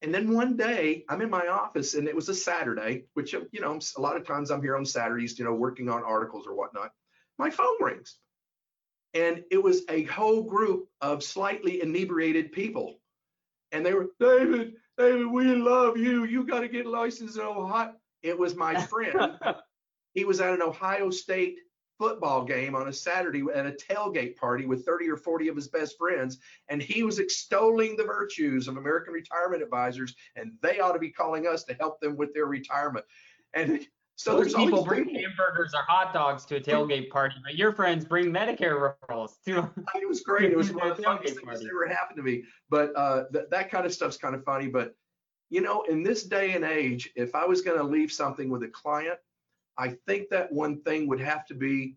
And 0.02 0.14
then 0.14 0.34
one 0.34 0.56
day 0.56 1.04
I'm 1.10 1.22
in 1.22 1.30
my 1.30 1.48
office 1.48 1.96
and 1.96 2.08
it 2.08 2.16
was 2.16 2.30
a 2.30 2.36
Saturday, 2.36 3.04
which, 3.16 3.34
you 3.34 3.60
know, 3.60 3.80
a 3.98 4.02
lot 4.02 4.16
of 4.16 4.26
times 4.26 4.50
I'm 4.50 4.62
here 4.62 4.78
on 4.78 4.86
Saturdays, 4.86 5.38
you 5.38 5.44
know, 5.44 5.54
working 5.54 5.90
on 5.90 6.04
articles 6.04 6.48
or 6.48 6.56
whatnot. 6.56 6.92
My 7.38 7.50
phone 7.50 7.82
rings 7.82 8.18
and 9.14 9.44
it 9.52 9.62
was 9.62 9.84
a 9.90 10.04
whole 10.04 10.44
group 10.44 10.88
of 11.02 11.24
slightly 11.24 11.82
inebriated 11.82 12.52
people. 12.52 13.00
And 13.72 13.86
they 13.86 13.94
were, 13.94 14.08
David, 14.20 14.76
David, 15.00 15.28
we 15.28 15.46
love 15.56 15.96
you. 15.96 16.26
You 16.26 16.46
got 16.46 16.60
to 16.60 16.68
get 16.68 16.86
licensed 16.86 17.38
in 17.38 17.44
Ohio. 17.44 17.94
It 18.22 18.38
was 18.38 18.54
my 18.54 18.82
friend. 18.86 19.40
he 20.14 20.26
was 20.26 20.42
at 20.42 20.54
an 20.54 20.62
Ohio 20.62 21.10
State 21.10 21.58
football 21.98 22.44
game 22.44 22.76
on 22.76 22.90
a 22.90 22.94
Saturday 22.94 23.44
at 23.54 23.66
a 23.66 23.72
tailgate 23.72 24.36
party 24.36 24.66
with 24.66 24.86
30 24.86 25.10
or 25.10 25.16
40 25.16 25.48
of 25.48 25.56
his 25.56 25.70
best 25.70 25.98
friends, 25.98 26.40
and 26.68 26.82
he 26.82 27.04
was 27.04 27.18
extolling 27.18 27.96
the 27.96 28.04
virtues 28.04 28.68
of 28.68 28.76
American 28.76 29.14
retirement 29.14 29.64
advisors, 29.64 30.14
and 30.36 30.52
they 30.62 30.82
ought 30.82 30.94
to 30.94 31.00
be 31.00 31.12
calling 31.12 31.48
us 31.48 31.64
to 31.64 31.74
help 31.76 32.02
them 32.02 32.18
with 32.18 32.34
their 32.34 32.48
retirement. 32.48 33.06
And 33.54 33.88
so 34.20 34.34
Most 34.34 34.52
there's 34.52 34.54
people 34.56 34.84
bring 34.84 35.06
people. 35.06 35.22
hamburgers 35.22 35.74
or 35.74 35.82
hot 35.84 36.14
dogs 36.14 36.44
to 36.48 36.58
a 36.58 36.60
tailgate 36.60 37.10
party, 37.10 37.36
but 37.42 37.56
your 37.56 37.72
friends 37.72 38.04
bring 38.04 38.34
Medicare 38.34 38.94
referrals 39.10 39.36
too. 39.46 39.66
it 39.96 40.10
was 40.10 40.20
great. 40.20 40.52
It 40.52 40.58
was 40.58 40.74
one 40.74 40.92
of 40.92 40.98
the 40.98 41.04
funniest 41.04 41.36
things 41.40 41.62
that 41.62 41.70
ever 41.70 41.88
happened 41.88 42.18
to 42.18 42.24
me. 42.24 42.44
But 42.70 42.94
uh, 42.98 43.24
th- 43.32 43.46
that 43.50 43.72
kind 43.72 43.86
of 43.86 43.94
stuff's 43.94 44.18
kind 44.18 44.36
of 44.36 44.44
funny. 44.44 44.68
But 44.68 44.94
you 45.50 45.62
know, 45.62 45.84
in 45.84 46.04
this 46.04 46.24
day 46.24 46.52
and 46.52 46.66
age, 46.66 47.10
if 47.16 47.34
I 47.34 47.46
was 47.46 47.62
going 47.62 47.78
to 47.78 47.84
leave 47.86 48.12
something 48.12 48.50
with 48.50 48.62
a 48.64 48.68
client, 48.68 49.20
I 49.78 49.96
think 50.06 50.28
that 50.32 50.52
one 50.52 50.82
thing 50.82 51.08
would 51.08 51.22
have 51.22 51.46
to 51.46 51.54
be 51.54 51.96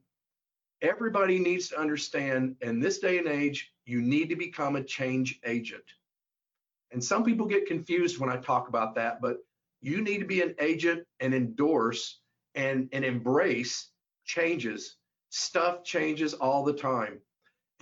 everybody 0.81 1.41
needs 1.41 1.71
to 1.71 1.81
understand 1.81 2.55
in 2.61 2.79
this 2.79 3.01
day 3.01 3.19
and 3.19 3.27
age, 3.27 3.73
you 3.85 4.01
need 4.01 4.29
to 4.29 4.37
become 4.37 4.77
a 4.77 4.85
change 4.85 5.41
agent. 5.45 5.83
And 6.93 7.03
some 7.03 7.25
people 7.25 7.47
get 7.47 7.67
confused 7.67 8.21
when 8.21 8.31
I 8.31 8.37
talk 8.37 8.69
about 8.69 8.95
that, 8.95 9.21
but 9.21 9.39
you 9.83 10.01
need 10.01 10.19
to 10.19 10.25
be 10.25 10.41
an 10.41 10.55
agent 10.61 11.05
and 11.21 11.35
endorse 11.35 12.21
and, 12.55 12.89
and 12.93 13.05
embrace 13.05 13.91
changes. 14.25 14.97
Stuff 15.31 15.83
changes 15.83 16.35
all 16.35 16.65
the 16.65 16.73
time. 16.73 17.19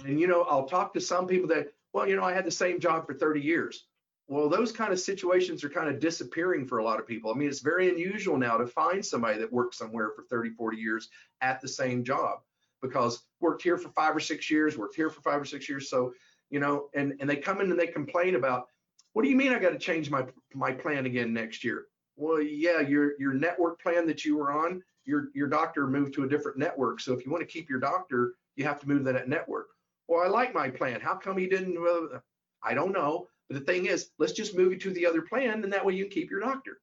And, 0.05 0.19
you 0.19 0.27
know, 0.27 0.43
I'll 0.43 0.67
talk 0.67 0.95
to 0.95 1.01
some 1.01 1.27
people 1.27 1.49
that, 1.49 1.69
well, 1.93 2.09
you 2.09 2.17
know, 2.17 2.25
I 2.25 2.33
had 2.33 2.47
the 2.47 2.51
same 2.51 2.81
job 2.81 3.07
for 3.07 3.15
30 3.15 3.41
years. 3.41 3.87
Well, 4.29 4.49
those 4.49 4.73
kind 4.73 4.93
of 4.93 5.01
situations 5.01 5.63
are 5.63 5.69
kind 5.69 5.89
of 5.89 6.01
disappearing 6.01 6.67
for 6.67 6.79
a 6.79 6.85
lot 6.85 7.01
of 7.01 7.07
people. 7.07 7.33
I 7.33 7.35
mean, 7.35 7.49
it's 7.49 7.61
very 7.61 7.91
unusual 7.91 8.39
now 8.39 8.57
to 8.57 8.67
find 8.67 9.05
somebody 9.05 9.39
that 9.39 9.53
worked 9.53 9.75
somewhere 9.75 10.11
for 10.15 10.25
30, 10.31 10.51
40 10.51 10.77
years 10.79 11.09
at 11.43 11.61
the 11.61 11.69
same 11.69 12.05
job 12.05 12.39
because 12.81 13.25
worked 13.41 13.63
here 13.63 13.77
for 13.77 13.91
five 13.91 14.17
or 14.17 14.21
six 14.21 14.51
years, 14.51 14.79
worked 14.79 14.97
here 14.97 15.11
for 15.11 15.21
five 15.21 15.41
or 15.41 15.45
six 15.45 15.69
years. 15.69 15.91
So, 15.91 16.15
you 16.49 16.61
know, 16.61 16.89
and, 16.95 17.15
and 17.21 17.29
they 17.29 17.37
come 17.37 17.61
in 17.61 17.71
and 17.71 17.79
they 17.79 17.89
complain 17.89 18.37
about, 18.37 18.69
what 19.13 19.23
do 19.23 19.29
you 19.29 19.37
mean 19.37 19.53
I 19.53 19.59
got 19.59 19.71
to 19.71 19.79
change 19.79 20.11
my 20.11 20.25
my 20.55 20.73
plan 20.73 21.05
again 21.07 21.33
next 21.33 21.65
year? 21.65 21.87
Well, 22.17 22.43
yeah, 22.43 22.81
your 22.81 23.19
your 23.19 23.33
network 23.33 23.81
plan 23.81 24.07
that 24.07 24.25
you 24.25 24.37
were 24.37 24.53
on, 24.53 24.83
your 25.05 25.29
your 25.35 25.49
doctor 25.49 25.87
moved 25.87 26.15
to 26.15 26.25
a 26.25 26.29
different 26.29 26.59
network. 26.59 27.01
So 27.01 27.13
if 27.13 27.25
you 27.25 27.33
want 27.33 27.43
to 27.43 27.53
keep 27.53 27.69
your 27.71 27.81
doctor, 27.81 28.35
you 28.57 28.65
have 28.65 28.81
to 28.81 28.89
move 28.89 29.05
to 29.05 29.13
that 29.13 29.29
network. 29.29 29.69
Well, 30.09 30.23
I 30.23 30.29
like 30.29 30.55
my 30.55 30.71
plan. 30.71 31.01
How 31.01 31.15
come 31.15 31.39
he 31.39 31.47
didn't? 31.47 31.81
Well, 31.81 32.23
I 32.63 32.75
don't 32.75 32.93
know. 32.93 33.29
But 33.49 33.59
the 33.59 33.73
thing 33.73 33.87
is, 33.87 34.11
let's 34.19 34.33
just 34.33 34.57
move 34.57 34.73
you 34.73 34.79
to 34.79 34.91
the 34.91 35.07
other 35.07 35.23
plan, 35.23 35.65
and 35.65 35.73
that 35.73 35.85
way 35.85 35.95
you 35.95 36.05
can 36.05 36.13
keep 36.13 36.31
your 36.31 36.41
doctor. 36.41 36.81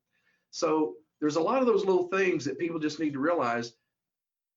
So 0.51 0.95
there's 1.19 1.35
a 1.35 1.41
lot 1.41 1.61
of 1.61 1.67
those 1.67 1.85
little 1.85 2.07
things 2.07 2.45
that 2.45 2.59
people 2.59 2.79
just 2.79 2.99
need 2.99 3.13
to 3.13 3.19
realize. 3.19 3.73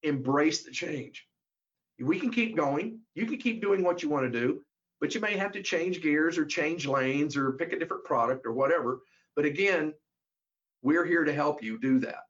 Embrace 0.03 0.63
the 0.65 0.71
change. 0.71 1.27
We 1.99 2.19
can 2.19 2.31
keep 2.31 2.57
going. 2.57 3.01
You 3.15 3.27
can 3.27 3.37
keep 3.37 3.61
doing 3.61 3.85
what 3.85 4.03
you 4.03 4.09
want 4.09 4.33
to 4.33 4.41
do, 4.41 4.63
but 5.01 5.15
you 5.15 5.21
may 5.21 5.37
have 5.37 5.53
to 5.53 5.63
change 5.63 6.01
gears 6.01 6.39
or 6.39 6.47
change 6.47 6.87
lanes 6.87 7.37
or 7.37 7.53
pick 7.53 7.73
a 7.73 7.79
different 7.79 8.05
product 8.05 8.47
or 8.47 8.53
whatever. 8.53 9.01
But 9.37 9.45
again, 9.45 9.93
we're 10.83 11.05
here 11.05 11.25
to 11.25 11.33
help 11.33 11.63
you 11.63 11.79
do 11.79 11.99
that. 12.01 12.25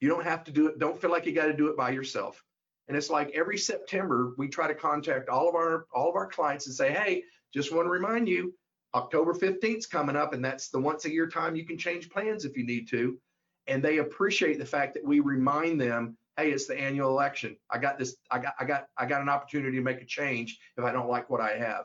You 0.00 0.08
don't 0.08 0.24
have 0.24 0.44
to 0.44 0.52
do 0.52 0.68
it. 0.68 0.78
Don't 0.78 1.00
feel 1.00 1.10
like 1.10 1.26
you 1.26 1.32
got 1.32 1.46
to 1.46 1.56
do 1.56 1.68
it 1.68 1.76
by 1.76 1.90
yourself. 1.90 2.42
And 2.88 2.96
it's 2.96 3.10
like 3.10 3.30
every 3.30 3.56
September 3.56 4.34
we 4.36 4.48
try 4.48 4.66
to 4.66 4.74
contact 4.74 5.28
all 5.28 5.48
of 5.48 5.54
our 5.54 5.86
all 5.94 6.10
of 6.10 6.16
our 6.16 6.26
clients 6.26 6.66
and 6.66 6.74
say, 6.74 6.92
"Hey, 6.92 7.24
just 7.52 7.72
want 7.72 7.86
to 7.86 7.90
remind 7.90 8.28
you, 8.28 8.54
October 8.94 9.32
15th 9.32 9.78
is 9.78 9.86
coming 9.86 10.16
up 10.16 10.34
and 10.34 10.44
that's 10.44 10.68
the 10.68 10.78
once 10.78 11.04
a 11.04 11.12
year 11.12 11.28
time 11.28 11.56
you 11.56 11.64
can 11.64 11.78
change 11.78 12.10
plans 12.10 12.44
if 12.44 12.56
you 12.56 12.66
need 12.66 12.88
to." 12.88 13.18
And 13.66 13.82
they 13.82 13.98
appreciate 13.98 14.58
the 14.58 14.66
fact 14.66 14.94
that 14.94 15.04
we 15.04 15.20
remind 15.20 15.80
them 15.80 16.18
hey, 16.36 16.50
it's 16.50 16.66
the 16.66 16.78
annual 16.78 17.10
election. 17.10 17.56
I 17.70 17.78
got 17.78 17.98
this, 17.98 18.16
I 18.30 18.38
got, 18.38 18.54
I 18.58 18.64
got, 18.64 18.88
I 18.98 19.06
got 19.06 19.22
an 19.22 19.28
opportunity 19.28 19.76
to 19.76 19.82
make 19.82 20.00
a 20.00 20.04
change 20.04 20.58
if 20.76 20.84
I 20.84 20.92
don't 20.92 21.08
like 21.08 21.30
what 21.30 21.40
I 21.40 21.56
have. 21.56 21.84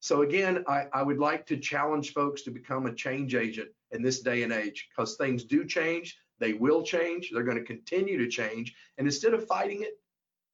So 0.00 0.22
again, 0.22 0.64
I, 0.66 0.86
I 0.92 1.02
would 1.02 1.18
like 1.18 1.46
to 1.46 1.56
challenge 1.56 2.12
folks 2.12 2.42
to 2.42 2.50
become 2.50 2.86
a 2.86 2.94
change 2.94 3.34
agent 3.34 3.70
in 3.92 4.02
this 4.02 4.20
day 4.20 4.42
and 4.42 4.52
age 4.52 4.88
because 4.90 5.16
things 5.16 5.44
do 5.44 5.64
change. 5.64 6.18
They 6.38 6.54
will 6.54 6.82
change. 6.82 7.30
They're 7.32 7.44
going 7.44 7.58
to 7.58 7.64
continue 7.64 8.18
to 8.18 8.28
change. 8.28 8.74
And 8.98 9.06
instead 9.06 9.34
of 9.34 9.46
fighting 9.46 9.82
it, 9.82 9.98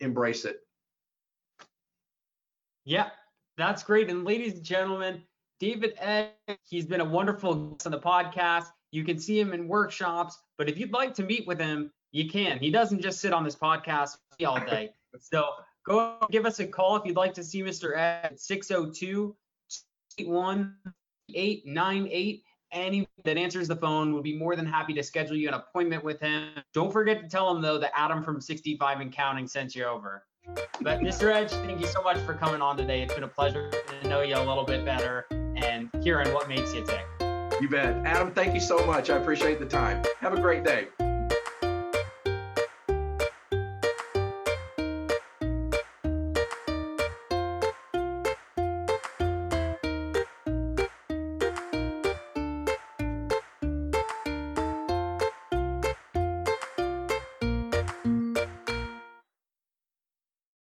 embrace 0.00 0.44
it. 0.44 0.60
Yeah, 2.84 3.10
that's 3.56 3.82
great. 3.82 4.10
And 4.10 4.24
ladies 4.24 4.54
and 4.54 4.62
gentlemen, 4.62 5.22
David 5.58 5.94
Ed, 5.98 6.32
he's 6.64 6.86
been 6.86 7.00
a 7.00 7.04
wonderful 7.04 7.54
guest 7.54 7.86
on 7.86 7.92
the 7.92 8.00
podcast. 8.00 8.66
You 8.92 9.04
can 9.04 9.18
see 9.18 9.40
him 9.40 9.52
in 9.52 9.68
workshops, 9.68 10.38
but 10.58 10.68
if 10.68 10.78
you'd 10.78 10.92
like 10.92 11.14
to 11.14 11.22
meet 11.22 11.46
with 11.46 11.58
him, 11.58 11.90
you 12.12 12.30
can. 12.30 12.58
He 12.58 12.70
doesn't 12.70 13.00
just 13.00 13.20
sit 13.20 13.32
on 13.32 13.44
this 13.44 13.56
podcast 13.56 14.16
all 14.46 14.60
day. 14.60 14.90
So 15.18 15.46
go 15.86 16.18
give 16.30 16.44
us 16.44 16.60
a 16.60 16.66
call 16.66 16.96
if 16.96 17.06
you'd 17.06 17.16
like 17.16 17.32
to 17.34 17.42
see 17.42 17.62
Mr. 17.62 17.96
Ed 17.96 18.32
at 18.32 18.38
602 18.38 19.34
898 20.18 22.44
Any 22.76 23.08
that 23.24 23.38
answers 23.38 23.68
the 23.68 23.76
phone 23.76 24.12
would 24.12 24.22
be 24.22 24.36
more 24.36 24.54
than 24.54 24.66
happy 24.66 24.92
to 24.92 25.02
schedule 25.02 25.34
you 25.34 25.48
an 25.48 25.54
appointment 25.54 26.04
with 26.04 26.20
him. 26.20 26.50
Don't 26.74 26.92
forget 26.92 27.22
to 27.22 27.26
tell 27.26 27.50
him 27.50 27.62
though 27.62 27.78
that 27.78 27.90
Adam 27.96 28.22
from 28.22 28.38
65 28.38 29.00
and 29.00 29.10
counting 29.10 29.48
sent 29.48 29.74
you 29.74 29.86
over. 29.86 30.24
But 30.82 31.00
Mr. 31.00 31.34
Edge, 31.34 31.50
thank 31.50 31.80
you 31.80 31.86
so 31.86 32.02
much 32.02 32.18
for 32.18 32.34
coming 32.34 32.60
on 32.60 32.76
today. 32.76 33.00
It's 33.00 33.14
been 33.14 33.24
a 33.24 33.28
pleasure 33.28 33.70
to 33.70 34.08
know 34.08 34.20
you 34.20 34.36
a 34.36 34.44
little 34.44 34.64
bit 34.64 34.84
better 34.84 35.26
and 35.30 35.88
hearing 36.02 36.32
what 36.34 36.50
makes 36.50 36.74
you 36.74 36.84
tick. 36.84 37.06
You 37.62 37.68
bet. 37.70 37.96
Adam, 38.04 38.30
thank 38.30 38.52
you 38.52 38.60
so 38.60 38.86
much. 38.86 39.08
I 39.08 39.16
appreciate 39.16 39.58
the 39.58 39.66
time. 39.66 40.04
Have 40.20 40.34
a 40.34 40.40
great 40.40 40.62
day. 40.62 40.88